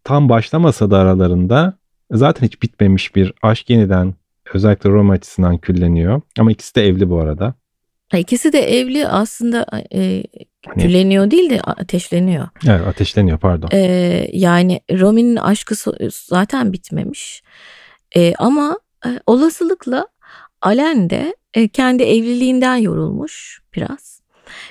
tam 0.04 0.28
başlamasa 0.28 0.90
da 0.90 0.98
aralarında 0.98 1.78
zaten 2.10 2.46
hiç 2.46 2.62
bitmemiş 2.62 3.16
bir 3.16 3.34
aşk 3.42 3.70
yeniden 3.70 4.14
özellikle 4.54 4.90
Roma 4.90 5.12
açısından 5.12 5.58
külleniyor. 5.58 6.20
Ama 6.38 6.52
ikisi 6.52 6.74
de 6.74 6.86
evli 6.86 7.10
bu 7.10 7.20
arada. 7.20 7.54
İkisi 8.18 8.52
de 8.52 8.78
evli 8.78 9.08
aslında 9.08 9.66
e, 9.94 10.24
hani, 10.66 10.82
külleniyor 10.82 11.30
değil 11.30 11.50
de 11.50 11.60
ateşleniyor. 11.60 12.48
Evet 12.66 12.86
ateşleniyor 12.86 13.38
pardon. 13.38 13.68
E, 13.72 13.78
yani 14.32 14.80
Romi'nin 14.90 15.36
aşkı 15.36 15.74
zaten 16.10 16.72
bitmemiş. 16.72 17.42
E, 18.16 18.34
ama 18.34 18.78
e, 19.06 19.20
olasılıkla 19.26 20.06
Alen 20.62 21.10
de 21.10 21.36
e, 21.54 21.68
kendi 21.68 22.02
evliliğinden 22.02 22.76
yorulmuş 22.76 23.60
biraz. 23.74 24.22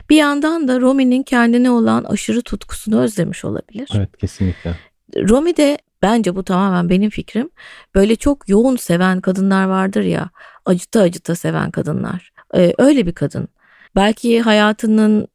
Bir 0.10 0.16
yandan 0.16 0.68
da 0.68 0.82
Romi'nin 0.82 1.24
kendine 1.24 1.72
olan 1.72 2.04
aşırı 2.04 2.42
tutkusunu 2.42 3.02
özlemiş 3.02 3.46
olabilir. 3.46 3.90
Evet 3.96 4.18
kesinlikle. 4.18 4.76
Romi 5.16 5.58
de 5.58 5.78
bence 6.02 6.36
bu 6.36 6.44
tamamen 6.44 6.90
benim 6.90 7.10
fikrim. 7.10 7.50
Böyle 7.96 8.16
çok 8.16 8.50
yoğun 8.50 8.76
seven 8.76 9.22
kadınlar 9.22 9.66
vardır 9.66 10.04
ya. 10.04 10.30
Acıta 10.66 11.02
acıta 11.02 11.36
seven 11.36 11.72
kadınlar. 11.72 12.32
Ee, 12.56 12.74
öyle 12.78 13.06
bir 13.06 13.14
kadın. 13.14 13.48
Belki 13.96 14.42
hayatının 14.42 15.28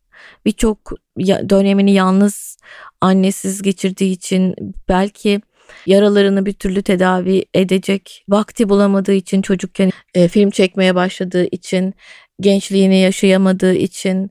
birçok 0.44 0.92
dönemini 1.18 1.92
yalnız 1.92 2.58
annesiz 3.00 3.62
geçirdiği 3.62 4.12
için 4.12 4.54
belki 4.88 5.40
yaralarını 5.86 6.46
bir 6.46 6.52
türlü 6.52 6.82
tedavi 6.82 7.44
edecek 7.54 8.24
vakti 8.28 8.68
bulamadığı 8.68 9.12
için 9.12 9.42
çocukken 9.42 9.90
e, 10.14 10.28
film 10.28 10.50
çekmeye 10.50 10.94
başladığı 10.94 11.44
için 11.44 11.94
gençliğini 12.40 13.00
yaşayamadığı 13.00 13.74
için 13.74 14.30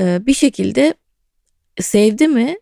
e, 0.00 0.26
bir 0.26 0.34
şekilde 0.34 0.94
sevdi 1.80 2.28
mi 2.28 2.56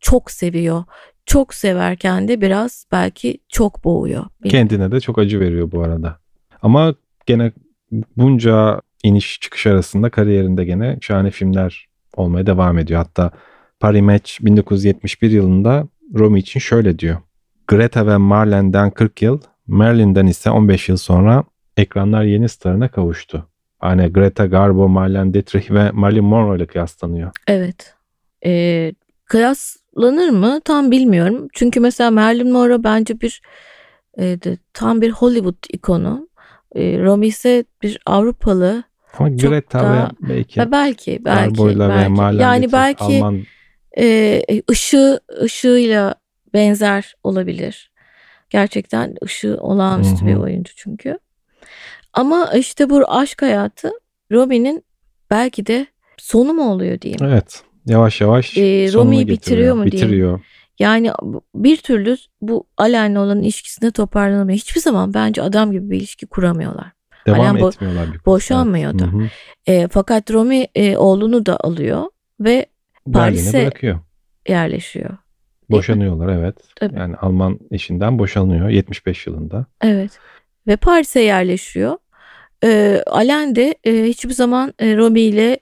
çok 0.00 0.30
seviyor 0.30 0.84
çok 1.26 1.54
severken 1.54 2.28
de 2.28 2.40
biraz 2.40 2.86
belki 2.92 3.38
çok 3.48 3.84
boğuyor. 3.84 4.24
Kendine 4.48 4.92
de 4.92 5.00
çok 5.00 5.18
acı 5.18 5.40
veriyor 5.40 5.72
bu 5.72 5.82
arada. 5.82 6.18
Ama 6.62 6.94
gene 7.26 7.52
bunca 8.16 8.80
iniş 9.02 9.40
çıkış 9.40 9.66
arasında 9.66 10.10
kariyerinde 10.10 10.64
gene 10.64 10.98
şahane 11.00 11.30
filmler 11.30 11.86
olmaya 12.16 12.46
devam 12.46 12.78
ediyor. 12.78 12.98
Hatta 12.98 13.30
Paris 13.80 14.02
Match 14.02 14.32
1971 14.40 15.30
yılında 15.30 15.88
Romy 16.14 16.38
için 16.40 16.60
şöyle 16.60 16.98
diyor. 16.98 17.16
Greta 17.68 18.06
ve 18.06 18.16
Marlene'den 18.16 18.90
40 18.90 19.22
yıl, 19.22 19.40
Marilyn'den 19.66 20.26
ise 20.26 20.50
15 20.50 20.88
yıl 20.88 20.96
sonra 20.96 21.44
ekranlar 21.76 22.22
yeni 22.22 22.48
starına 22.48 22.88
kavuştu. 22.88 23.46
Hani 23.78 24.12
Greta 24.12 24.46
Garbo, 24.46 24.88
Marlene 24.88 25.34
Dietrich 25.34 25.70
ve 25.70 25.90
Marilyn 25.90 26.24
Monroe 26.24 26.56
ile 26.56 26.66
kıyaslanıyor. 26.66 27.30
Evet. 27.46 27.94
Ee, 28.46 28.92
kıyaslanır 29.24 30.28
mı 30.28 30.60
tam 30.64 30.90
bilmiyorum. 30.90 31.48
Çünkü 31.52 31.80
mesela 31.80 32.10
Marilyn 32.10 32.52
Monroe 32.52 32.84
bence 32.84 33.20
bir 33.20 33.42
e, 34.18 34.22
de, 34.22 34.58
tam 34.72 35.00
bir 35.00 35.10
Hollywood 35.10 35.64
ikonu. 35.72 36.28
E, 36.74 36.98
Romy 36.98 37.26
ise 37.26 37.64
bir 37.82 37.98
Avrupalı. 38.06 38.84
Ama 39.18 39.28
Greta 39.28 39.80
daha, 39.80 40.10
ve 40.22 40.28
belki. 40.28 40.60
Ve 40.60 40.72
belki 40.72 41.20
belki. 41.24 41.58
belki. 41.58 42.38
Ve 42.38 42.42
yani 42.42 42.72
belki 42.72 43.04
Alman... 43.04 43.42
e, 43.98 44.42
ışığı 44.70 45.20
ışığıyla 45.42 46.14
benzer 46.54 47.14
olabilir. 47.24 47.90
Gerçekten 48.50 49.14
ışığı 49.24 49.56
olağanüstü 49.60 50.20
Hı-hı. 50.20 50.26
bir 50.26 50.34
oyuncu 50.34 50.72
çünkü. 50.76 51.18
Ama 52.12 52.52
işte 52.56 52.90
bu 52.90 53.04
aşk 53.10 53.42
hayatı 53.42 53.90
Robin'in 54.32 54.84
belki 55.30 55.66
de 55.66 55.86
sonu 56.16 56.52
mu 56.52 56.72
oluyor 56.72 57.00
diyeyim. 57.00 57.24
Evet. 57.24 57.62
Yavaş 57.86 58.20
yavaş 58.20 58.58
e, 58.58 58.92
Romi'yi 58.92 59.28
bitiriyor 59.28 59.74
mu 59.74 59.84
bitiriyor. 59.84 60.10
diyeyim. 60.10 60.40
Yani 60.78 61.10
bir 61.54 61.76
türlü 61.76 62.16
bu 62.40 62.66
Alen'le 62.76 63.16
olan 63.16 63.42
ilişkisinde 63.42 63.90
toparlanamıyor. 63.90 64.58
Hiçbir 64.58 64.80
zaman 64.80 65.14
bence 65.14 65.42
adam 65.42 65.72
gibi 65.72 65.90
bir 65.90 65.96
ilişki 65.96 66.26
kuramıyorlar. 66.26 66.92
Devam 67.26 67.40
Alen 67.40 67.56
bo- 67.56 67.68
etmiyorlar. 67.68 68.12
Bir 68.12 68.24
boşanmıyor 68.26 68.98
da. 68.98 69.04
E, 69.66 69.88
fakat 69.88 70.30
Romi 70.30 70.66
e, 70.74 70.96
oğlunu 70.96 71.46
da 71.46 71.56
alıyor 71.60 72.04
ve 72.40 72.66
Paris'e 73.12 73.70
yerleşiyor. 74.48 75.16
Boşanıyorlar 75.70 76.28
evet. 76.28 76.56
Tabii. 76.76 76.98
Yani 76.98 77.16
Alman 77.16 77.58
eşinden 77.70 78.18
boşanıyor 78.18 78.68
75 78.68 79.26
yılında. 79.26 79.66
Evet. 79.82 80.18
Ve 80.66 80.76
Paris'e 80.76 81.20
yerleşiyor. 81.20 81.96
E, 82.64 83.02
Alen 83.06 83.56
de 83.56 83.74
e, 83.84 84.02
hiçbir 84.02 84.30
zaman 84.30 84.74
e, 84.78 84.96
Romy 84.96 85.20
ile 85.20 85.58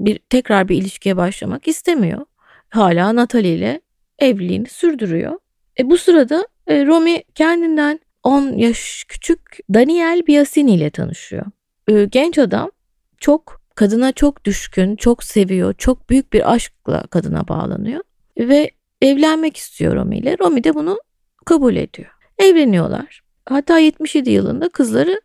bir 0.00 0.18
tekrar 0.30 0.68
bir 0.68 0.76
ilişkiye 0.76 1.16
başlamak 1.16 1.68
istemiyor. 1.68 2.26
Hala 2.68 3.14
Natalie 3.14 3.54
ile 3.54 3.80
evliliğini 4.18 4.68
sürdürüyor. 4.68 5.38
E, 5.78 5.90
bu 5.90 5.98
sırada 5.98 6.46
e, 6.66 6.86
Romy 6.86 7.22
kendinden 7.34 8.00
10 8.22 8.52
yaş 8.52 9.04
küçük 9.08 9.40
Daniel 9.74 10.26
Biasini 10.26 10.74
ile 10.74 10.90
tanışıyor. 10.90 11.46
E, 11.88 12.04
genç 12.04 12.38
adam 12.38 12.70
çok 13.18 13.60
kadına 13.74 14.12
çok 14.12 14.44
düşkün, 14.44 14.96
çok 14.96 15.24
seviyor, 15.24 15.74
çok 15.74 16.10
büyük 16.10 16.32
bir 16.32 16.52
aşkla 16.52 17.02
kadına 17.02 17.48
bağlanıyor 17.48 18.00
ve 18.38 18.70
evlenmek 19.02 19.56
istiyor 19.56 19.94
Romy 19.96 20.18
ile. 20.18 20.36
Romy 20.38 20.64
de 20.64 20.74
bunu 20.74 20.98
kabul 21.44 21.76
ediyor. 21.76 22.10
Evleniyorlar. 22.38 23.22
Hatta 23.48 23.78
77 23.78 24.30
yılında 24.30 24.68
kızları 24.68 25.20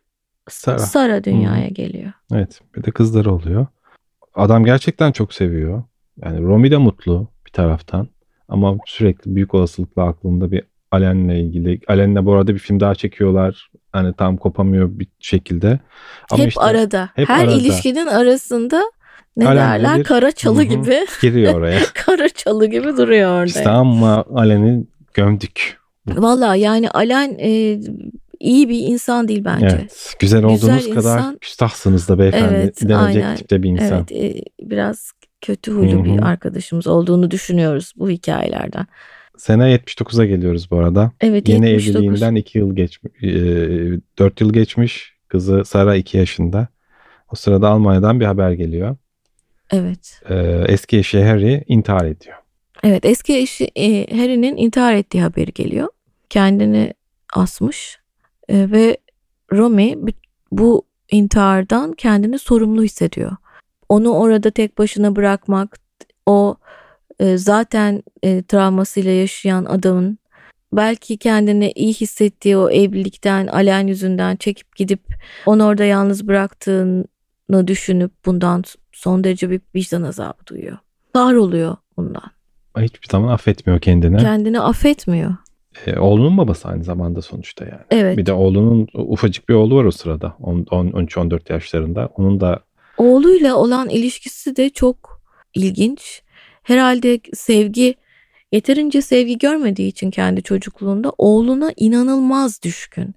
Sara, 0.48 0.78
Sara 0.78 1.24
dünyaya 1.24 1.68
hmm. 1.68 1.74
geliyor. 1.74 2.12
Evet 2.32 2.60
bir 2.76 2.84
de 2.84 2.90
kızları 2.90 3.34
oluyor. 3.34 3.66
Adam 4.34 4.64
gerçekten 4.64 5.12
çok 5.12 5.34
seviyor. 5.34 5.82
Yani 6.22 6.42
Romy 6.42 6.70
de 6.70 6.76
mutlu 6.76 7.28
bir 7.46 7.50
taraftan. 7.52 8.08
Ama 8.48 8.76
sürekli 8.86 9.34
büyük 9.34 9.54
olasılıkla 9.54 10.02
aklında 10.02 10.50
bir 10.50 10.62
Alen'le 10.90 11.30
ilgili. 11.30 11.80
Alen'le 11.88 12.26
bu 12.26 12.32
arada 12.32 12.54
bir 12.54 12.58
film 12.58 12.80
daha 12.80 12.94
çekiyorlar. 12.94 13.70
Hani 13.92 14.14
tam 14.14 14.36
kopamıyor 14.36 14.98
bir 14.98 15.06
şekilde. 15.18 15.78
Ama 16.30 16.42
hep 16.42 16.48
işte, 16.48 16.60
arada. 16.60 17.10
Hep 17.14 17.28
Her 17.28 17.44
arada. 17.44 17.54
ilişkinin 17.54 18.06
arasında 18.06 18.82
ne 19.36 19.48
Alen'le 19.48 19.60
derler? 19.60 19.98
Bir, 19.98 20.04
kara 20.04 20.32
çalı 20.32 20.58
hı-hı, 20.58 20.64
gibi. 20.64 21.06
Giriyor 21.22 21.54
oraya. 21.54 21.80
kara 21.94 22.28
çalı 22.28 22.66
gibi 22.66 22.96
duruyor 22.96 23.30
orada. 23.30 23.44
İşte 23.44 23.68
ama 23.68 24.24
Alen'i 24.34 24.84
gömdük. 25.14 25.78
Valla 26.06 26.54
yani 26.54 26.90
Alen 26.90 27.36
e, 27.38 27.80
iyi 28.40 28.68
bir 28.68 28.78
insan 28.78 29.28
değil 29.28 29.44
bence. 29.44 29.66
Evet. 29.66 30.16
Güzel 30.18 30.44
olduğunuz 30.44 30.60
Güzel 30.60 30.94
kadar 30.94 31.18
insan, 31.18 31.38
küstahsınız 31.38 32.08
da 32.08 32.18
beyefendi. 32.18 32.54
Evet, 32.54 32.80
denecek 32.82 33.24
aynen. 33.24 33.36
tipte 33.36 33.62
bir 33.62 33.68
insan. 33.68 34.06
Evet. 34.10 34.36
E, 34.36 34.42
biraz 34.60 35.12
kötü 35.44 35.72
huylu 35.72 35.92
Hı-hı. 35.92 36.04
bir 36.04 36.22
arkadaşımız 36.22 36.86
olduğunu 36.86 37.30
düşünüyoruz 37.30 37.92
bu 37.96 38.10
hikayelerden. 38.10 38.86
Sene 39.36 39.74
79'a 39.74 40.24
geliyoruz 40.24 40.70
bu 40.70 40.78
arada. 40.78 41.12
Evet 41.20 41.48
Yeni 41.48 41.68
79. 41.70 41.96
evliliğinden 41.96 42.34
2 42.34 42.58
yıl 42.58 42.76
geçmiş. 42.76 43.12
4 44.18 44.40
yıl 44.40 44.52
geçmiş. 44.52 45.14
Kızı 45.28 45.64
Sara 45.64 45.96
2 45.96 46.18
yaşında. 46.18 46.68
O 47.32 47.36
sırada 47.36 47.68
Almanya'dan 47.68 48.20
bir 48.20 48.24
haber 48.24 48.52
geliyor. 48.52 48.96
Evet. 49.70 50.22
Ee, 50.30 50.64
eski 50.68 50.98
eşi 50.98 51.24
Harry 51.24 51.64
intihar 51.66 52.04
ediyor. 52.04 52.36
Evet 52.82 53.04
eski 53.04 53.36
eşi 53.36 53.64
e, 53.76 54.16
Harry'nin 54.16 54.56
intihar 54.56 54.94
ettiği 54.94 55.22
haberi 55.22 55.52
geliyor. 55.52 55.88
Kendini 56.30 56.94
asmış 57.34 57.98
e, 58.48 58.70
ve 58.70 58.96
Romy 59.52 59.94
bu 60.52 60.86
intihardan 61.10 61.92
kendini 61.92 62.38
sorumlu 62.38 62.82
hissediyor. 62.82 63.36
Onu 63.88 64.10
orada 64.10 64.50
tek 64.50 64.78
başına 64.78 65.16
bırakmak, 65.16 65.78
o 66.26 66.56
e, 67.20 67.36
zaten 67.36 68.02
e, 68.22 68.42
travmasıyla 68.42 69.10
yaşayan 69.10 69.64
adamın 69.64 70.18
belki 70.72 71.16
kendini 71.16 71.72
iyi 71.72 71.94
hissettiği 71.94 72.56
o 72.56 72.70
evlilikten, 72.70 73.46
alen 73.46 73.86
yüzünden 73.86 74.36
çekip 74.36 74.76
gidip 74.76 75.00
onu 75.46 75.64
orada 75.64 75.84
yalnız 75.84 76.28
bıraktığını 76.28 77.66
düşünüp 77.66 78.12
bundan 78.26 78.64
son 78.92 79.24
derece 79.24 79.50
bir 79.50 79.60
vicdan 79.74 80.02
azabı 80.02 80.46
duyuyor. 80.46 80.78
oluyor 81.16 81.76
bundan. 81.96 82.30
Hiçbir 82.78 83.08
zaman 83.10 83.28
affetmiyor 83.28 83.80
kendini. 83.80 84.16
Kendini 84.16 84.60
affetmiyor. 84.60 85.36
E, 85.86 85.98
oğlunun 85.98 86.38
babası 86.38 86.68
aynı 86.68 86.84
zamanda 86.84 87.22
sonuçta 87.22 87.64
yani. 87.64 87.82
Evet. 87.90 88.18
Bir 88.18 88.26
de 88.26 88.32
oğlunun 88.32 88.88
ufacık 88.94 89.48
bir 89.48 89.54
oğlu 89.54 89.76
var 89.76 89.84
o 89.84 89.90
sırada. 89.90 90.36
13-14 90.40 91.52
yaşlarında. 91.52 92.08
Onun 92.16 92.40
da 92.40 92.60
Oğluyla 92.96 93.56
olan 93.56 93.88
ilişkisi 93.88 94.56
de 94.56 94.70
çok 94.70 95.22
ilginç. 95.54 96.22
Herhalde 96.62 97.20
sevgi 97.34 97.94
yeterince 98.52 99.02
sevgi 99.02 99.38
görmediği 99.38 99.88
için 99.88 100.10
kendi 100.10 100.42
çocukluğunda 100.42 101.12
oğluna 101.18 101.72
inanılmaz 101.76 102.62
düşkün. 102.62 103.14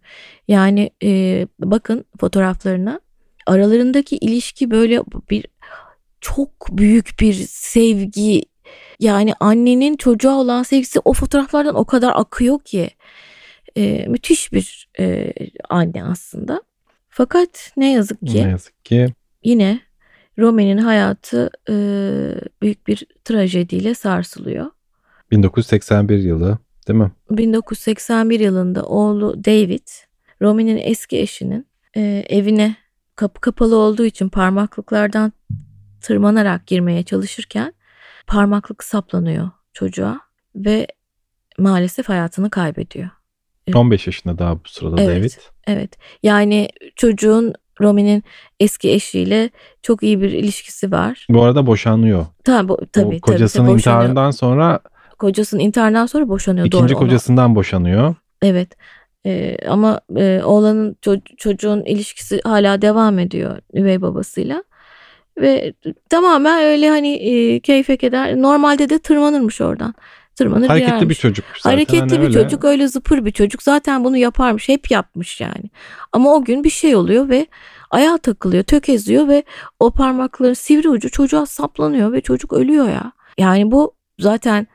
Yani 0.47 0.89
e, 1.03 1.47
bakın 1.59 2.05
fotoğraflarına 2.19 2.99
aralarındaki 3.45 4.17
ilişki 4.17 4.71
böyle 4.71 5.01
bir 5.29 5.45
çok 6.21 6.49
büyük 6.71 7.15
bir 7.19 7.33
sevgi 7.49 8.43
yani 8.99 9.33
annenin 9.39 9.97
çocuğa 9.97 10.35
olan 10.35 10.63
sevgisi 10.63 10.99
o 11.05 11.13
fotoğraflardan 11.13 11.75
o 11.75 11.85
kadar 11.85 12.11
akıyor 12.15 12.59
ki 12.59 12.89
e, 13.77 14.05
müthiş 14.07 14.53
bir 14.53 14.89
e, 14.99 15.33
anne 15.69 16.03
aslında. 16.03 16.61
Fakat 17.09 17.71
ne 17.77 17.91
yazık 17.91 18.19
ki 18.27 18.45
ne 18.45 18.49
yazık 18.49 18.85
ki 18.85 19.13
yine 19.47 19.79
Rome'nin 20.39 20.77
hayatı 20.77 21.49
e, 21.69 21.75
büyük 22.61 22.87
bir 22.87 23.05
trajediyle 23.25 23.93
sarsılıyor. 23.93 24.71
1981 25.31 26.17
yılı 26.17 26.57
değil 26.87 26.99
mi? 26.99 27.11
1981 27.31 28.39
yılında 28.39 28.83
oğlu 28.83 29.45
David, 29.45 29.87
Rome'nin 30.41 30.77
eski 30.77 31.19
eşinin 31.19 31.67
e, 31.95 32.25
evine 32.29 32.75
kapı 33.15 33.41
kapalı 33.41 33.75
olduğu 33.75 34.05
için 34.05 34.29
parmaklıklardan 34.29 35.33
tırmanarak 36.01 36.67
girmeye 36.67 37.03
çalışırken 37.03 37.73
parmaklık 38.27 38.83
saplanıyor 38.83 39.49
çocuğa 39.73 40.19
ve 40.55 40.87
maalesef 41.57 42.09
hayatını 42.09 42.49
kaybediyor. 42.49 43.09
15 43.75 44.07
yaşında 44.07 44.37
daha 44.37 44.55
bu 44.55 44.67
sırada 44.69 45.01
evet, 45.01 45.17
David. 45.17 45.31
Evet. 45.67 45.97
Yani 46.23 46.69
çocuğun 46.95 47.53
Romi'nin 47.81 48.23
eski 48.59 48.91
eşiyle 48.91 49.49
çok 49.81 50.03
iyi 50.03 50.21
bir 50.21 50.31
ilişkisi 50.31 50.91
var. 50.91 51.27
Bu 51.29 51.43
arada 51.43 51.65
boşanıyor. 51.65 52.25
Tabii 52.43 52.73
tabii. 52.91 53.15
O 53.15 53.19
kocasının 53.21 53.67
tabii, 53.67 53.77
intiharından 53.77 54.31
sonra 54.31 54.79
kocasının 55.19 55.61
intiharından 55.61 56.05
sonra 56.05 56.29
boşanıyor. 56.29 56.67
İkinci 56.67 56.93
doğru 56.93 56.99
kocasından 56.99 57.49
ona. 57.49 57.55
boşanıyor. 57.55 58.15
Evet. 58.41 58.69
Ee, 59.25 59.57
ama 59.69 60.01
e, 60.15 60.41
oğlanın 60.43 60.97
ço- 61.05 61.35
çocuğun 61.37 61.81
ilişkisi 61.85 62.41
hala 62.43 62.81
devam 62.81 63.19
ediyor 63.19 63.57
üvey 63.73 64.01
babasıyla. 64.01 64.63
Ve 65.41 65.73
tamamen 66.09 66.63
öyle 66.63 66.89
hani 66.89 67.13
e, 67.13 67.59
keyfe 67.59 67.97
keder. 67.97 68.41
Normalde 68.41 68.89
de 68.89 68.99
tırmanırmış 68.99 69.61
oradan. 69.61 69.93
Tırmanır 70.37 70.67
Hareketli 70.67 70.91
girermiş. 70.91 71.09
bir 71.09 71.15
çocuk. 71.15 71.45
Zaten. 71.57 71.69
Hareketli 71.69 71.99
hani 71.99 72.11
bir 72.11 72.23
öyle. 72.23 72.33
çocuk 72.33 72.65
öyle 72.65 72.87
zıpır 72.87 73.25
bir 73.25 73.31
çocuk. 73.31 73.63
Zaten 73.63 74.03
bunu 74.03 74.17
yaparmış. 74.17 74.69
Hep 74.69 74.91
yapmış 74.91 75.41
yani. 75.41 75.69
Ama 76.11 76.33
o 76.33 76.43
gün 76.43 76.63
bir 76.63 76.69
şey 76.69 76.95
oluyor 76.95 77.29
ve 77.29 77.47
ayağa 77.91 78.17
takılıyor, 78.17 78.63
tökeziyor 78.63 79.27
ve 79.27 79.43
o 79.79 79.91
parmakların 79.91 80.53
sivri 80.53 80.89
ucu 80.89 81.09
çocuğa 81.09 81.45
saplanıyor 81.45 82.11
ve 82.11 82.21
çocuk 82.21 82.53
ölüyor 82.53 82.89
ya. 82.89 83.11
Yani 83.37 83.71
bu 83.71 83.93
zaten 84.19 84.67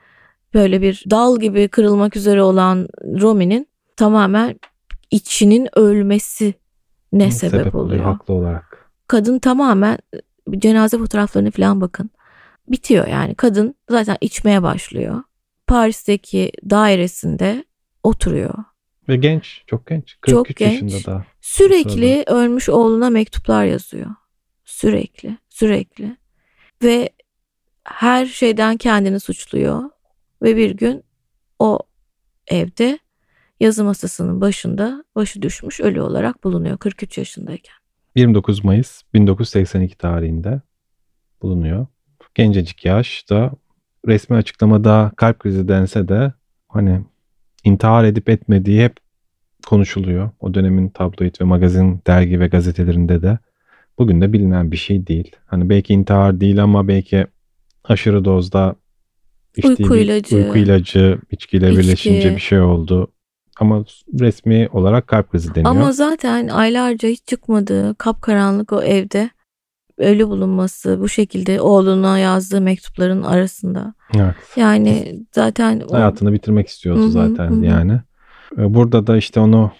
böyle 0.54 0.82
bir 0.82 1.04
dal 1.10 1.40
gibi 1.40 1.68
kırılmak 1.68 2.16
üzere 2.16 2.42
olan 2.42 2.88
Romi'nin 3.20 3.66
tamamen 3.96 4.60
içinin 5.10 5.78
ölmesi 5.78 6.54
ne 7.12 7.30
sebep, 7.30 7.60
sebep 7.60 7.74
oluyor. 7.74 8.00
oluyor 8.00 8.04
haklı 8.04 8.34
olarak. 8.34 8.90
Kadın 9.08 9.38
tamamen 9.38 9.98
cenaze 10.58 10.98
fotoğraflarını 10.98 11.50
falan 11.50 11.80
bakın. 11.80 12.10
Bitiyor 12.68 13.06
yani 13.06 13.34
kadın 13.34 13.74
zaten 13.90 14.16
içmeye 14.20 14.62
başlıyor. 14.62 15.22
Paris'teki 15.72 16.52
dairesinde 16.70 17.64
oturuyor. 18.02 18.54
Ve 19.08 19.16
genç, 19.16 19.62
çok 19.66 19.86
genç. 19.86 20.16
43 20.20 20.32
çok 20.32 20.56
genç. 20.56 20.82
yaşında 20.82 21.12
da. 21.12 21.24
Sürekli 21.40 22.24
ölmüş 22.26 22.68
oğluna 22.68 23.10
mektuplar 23.10 23.64
yazıyor. 23.64 24.10
Sürekli, 24.64 25.38
sürekli. 25.48 26.16
Ve 26.82 27.10
her 27.84 28.26
şeyden 28.26 28.76
kendini 28.76 29.20
suçluyor. 29.20 29.82
Ve 30.42 30.56
bir 30.56 30.70
gün 30.70 31.04
o 31.58 31.78
evde 32.46 32.98
yazı 33.60 33.84
masasının 33.84 34.40
başında 34.40 35.04
başı 35.14 35.42
düşmüş 35.42 35.80
ölü 35.80 36.00
olarak 36.00 36.44
bulunuyor 36.44 36.78
43 36.78 37.18
yaşındayken. 37.18 37.74
29 38.16 38.64
Mayıs 38.64 39.02
1982 39.14 39.98
tarihinde 39.98 40.60
bulunuyor. 41.42 41.86
Gencecik 42.34 42.84
yaşta 42.84 43.52
resmi 44.06 44.36
açıklamada 44.36 45.12
kalp 45.16 45.38
krizi 45.38 45.68
dense 45.68 46.08
de 46.08 46.32
hani 46.68 47.00
intihar 47.64 48.04
edip 48.04 48.28
etmediği 48.28 48.82
hep 48.82 48.96
konuşuluyor. 49.66 50.30
O 50.40 50.54
dönemin 50.54 50.88
tabloid 50.88 51.34
ve 51.40 51.44
magazin 51.44 52.00
dergi 52.06 52.40
ve 52.40 52.46
gazetelerinde 52.46 53.22
de. 53.22 53.38
Bugün 53.98 54.20
de 54.20 54.32
bilinen 54.32 54.72
bir 54.72 54.76
şey 54.76 55.06
değil. 55.06 55.36
Hani 55.46 55.68
belki 55.68 55.92
intihar 55.92 56.40
değil 56.40 56.62
ama 56.62 56.88
belki 56.88 57.26
aşırı 57.84 58.24
dozda 58.24 58.74
uyku 59.64 59.96
ilacı, 59.96 60.36
uyku 60.36 60.58
ilacı 60.58 61.18
içkiyle 61.30 61.70
içki. 61.70 61.82
birleşince 61.82 62.34
bir 62.34 62.40
şey 62.40 62.60
oldu. 62.60 63.12
Ama 63.60 63.84
resmi 64.20 64.68
olarak 64.72 65.06
kalp 65.06 65.30
krizi 65.30 65.54
deniyor. 65.54 65.70
Ama 65.70 65.92
zaten 65.92 66.48
aylarca 66.48 67.08
hiç 67.08 67.26
çıkmadığı 67.26 67.94
kapkaranlık 67.94 68.72
o 68.72 68.82
evde 68.82 69.30
ölü 70.02 70.28
bulunması 70.28 71.00
bu 71.00 71.08
şekilde 71.08 71.60
oğluna 71.60 72.18
yazdığı 72.18 72.60
mektupların 72.60 73.22
arasında. 73.22 73.94
Evet. 74.14 74.34
Yani 74.56 75.20
zaten 75.32 75.82
o... 75.88 75.94
hayatını 75.94 76.32
bitirmek 76.32 76.68
istiyordu 76.68 77.00
hı 77.00 77.04
hı, 77.04 77.10
zaten 77.10 77.50
hı. 77.50 77.64
yani. 77.64 78.00
Ee, 78.58 78.74
burada 78.74 79.06
da 79.06 79.16
işte 79.16 79.40
onu 79.40 79.72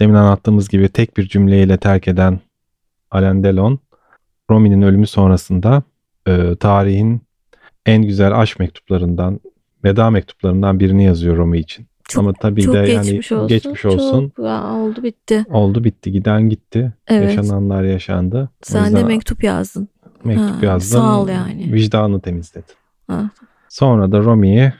demin 0.00 0.14
anlattığımız 0.14 0.68
gibi 0.68 0.88
tek 0.88 1.16
bir 1.16 1.28
cümleyle 1.28 1.76
terk 1.76 2.08
eden 2.08 2.40
Alain 3.10 3.44
Delon, 3.44 3.78
Romi'nin 4.50 4.82
ölümü 4.82 5.06
sonrasında 5.06 5.82
e, 6.28 6.56
tarihin 6.60 7.20
en 7.86 8.02
güzel 8.02 8.40
aşk 8.40 8.58
mektuplarından, 8.58 9.40
veda 9.84 10.10
mektuplarından 10.10 10.80
birini 10.80 11.04
yazıyor 11.04 11.36
Romi 11.36 11.58
için. 11.58 11.86
Çok, 12.08 12.20
Ama 12.20 12.32
tabii 12.32 12.62
çok 12.62 12.74
de 12.74 12.78
yani 12.78 13.04
geçmiş 13.06 13.32
olsun. 13.32 13.48
geçmiş 13.48 13.84
olsun. 13.84 14.32
Çok 14.36 14.44
ya, 14.44 14.74
oldu 14.74 15.02
bitti. 15.02 15.44
Oldu 15.50 15.84
bitti. 15.84 16.12
Giden 16.12 16.48
gitti. 16.48 16.92
Evet. 17.08 17.36
Yaşananlar 17.36 17.82
yaşandı. 17.82 18.50
Sen 18.62 18.96
de 18.96 19.04
mektup 19.04 19.44
yazdın. 19.44 19.88
Mektup 20.24 20.62
ha, 20.62 20.66
yazdım. 20.66 21.00
Sağ 21.00 21.20
ol 21.20 21.28
yani. 21.28 21.72
Vicdanı 21.72 22.20
temizledin. 22.20 22.74
Ha. 23.06 23.30
Sonra 23.68 24.12
da 24.12 24.18
Romi'yi 24.18 24.72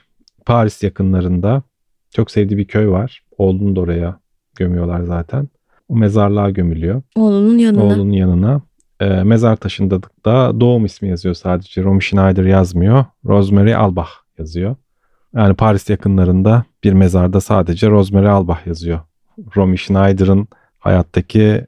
Paris 0.46 0.82
yakınlarında 0.82 1.62
çok 2.10 2.30
sevdiği 2.30 2.58
bir 2.58 2.64
köy 2.64 2.88
var. 2.88 3.22
Oğlunu 3.38 3.76
da 3.76 3.80
oraya 3.80 4.18
gömüyorlar 4.56 5.02
zaten. 5.02 5.48
O 5.88 5.96
mezarlığa 5.96 6.50
gömülüyor. 6.50 7.02
Oğlunun 7.14 7.58
yanına. 7.58 7.84
Oğlunun 7.84 8.12
yanına. 8.12 8.60
E, 9.00 9.08
mezar 9.08 9.56
taşında 9.56 10.00
da 10.24 10.60
doğum 10.60 10.84
ismi 10.84 11.08
yazıyor 11.08 11.34
sadece. 11.34 11.82
Romy 11.82 12.00
Schneider 12.00 12.44
yazmıyor. 12.44 13.04
Rosemary 13.24 13.74
Albach 13.74 14.10
yazıyor. 14.38 14.76
Yani 15.37 15.55
Paris 15.55 15.90
yakınlarında 15.90 16.64
bir 16.85 16.92
mezarda 16.92 17.40
sadece 17.40 17.90
Rosemary 17.90 18.29
Albach 18.29 18.66
yazıyor. 18.66 19.01
Romy 19.57 19.79
Schneider'ın 19.79 20.49
hayattaki 20.79 21.66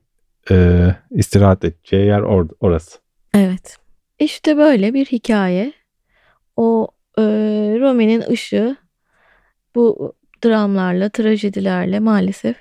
e, 0.50 0.86
istirahat 1.10 1.64
edeceği 1.64 2.06
yer 2.06 2.20
or- 2.20 2.54
orası. 2.60 2.98
Evet. 3.34 3.76
İşte 4.18 4.56
böyle 4.56 4.94
bir 4.94 5.06
hikaye. 5.06 5.72
O 6.56 6.88
e, 7.18 7.22
Romy'nin 7.80 8.24
ışığı 8.30 8.76
bu 9.74 10.12
dramlarla, 10.44 11.08
trajedilerle 11.08 12.00
maalesef 12.00 12.56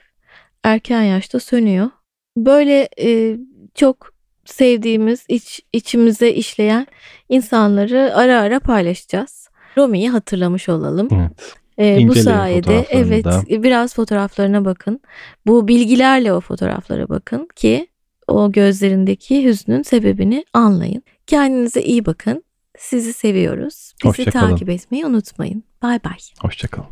erken 0.64 1.02
yaşta 1.02 1.40
sönüyor. 1.40 1.90
Böyle 2.38 2.90
e, 3.02 3.38
çok 3.76 4.14
sevdiğimiz, 4.46 5.26
iç, 5.30 5.62
içimize 5.74 6.32
işleyen 6.32 6.88
insanları 7.30 8.16
ara 8.16 8.40
ara 8.40 8.60
paylaşacağız. 8.60 9.47
Romi'yi 9.78 10.10
hatırlamış 10.10 10.70
olalım. 10.70 11.08
Evet. 11.12 11.54
Ee, 11.80 12.08
bu 12.08 12.16
sayede 12.16 12.86
evet 12.90 13.26
biraz 13.50 13.96
fotoğraflarına 13.96 14.66
bakın. 14.66 15.00
Bu 15.46 15.68
bilgilerle 15.68 16.34
o 16.34 16.42
fotoğraflara 16.42 17.10
bakın 17.10 17.48
ki 17.56 17.88
o 18.28 18.52
gözlerindeki 18.52 19.44
hüznün 19.44 19.82
sebebini 19.82 20.46
anlayın. 20.54 21.04
Kendinize 21.28 21.82
iyi 21.82 22.06
bakın. 22.06 22.44
Sizi 22.78 23.14
seviyoruz. 23.14 23.94
Bizi 24.04 24.26
takip 24.26 24.70
etmeyi 24.70 25.06
unutmayın. 25.06 25.64
Bay 25.82 26.04
bay. 26.04 26.18
Hoşçakalın. 26.42 26.88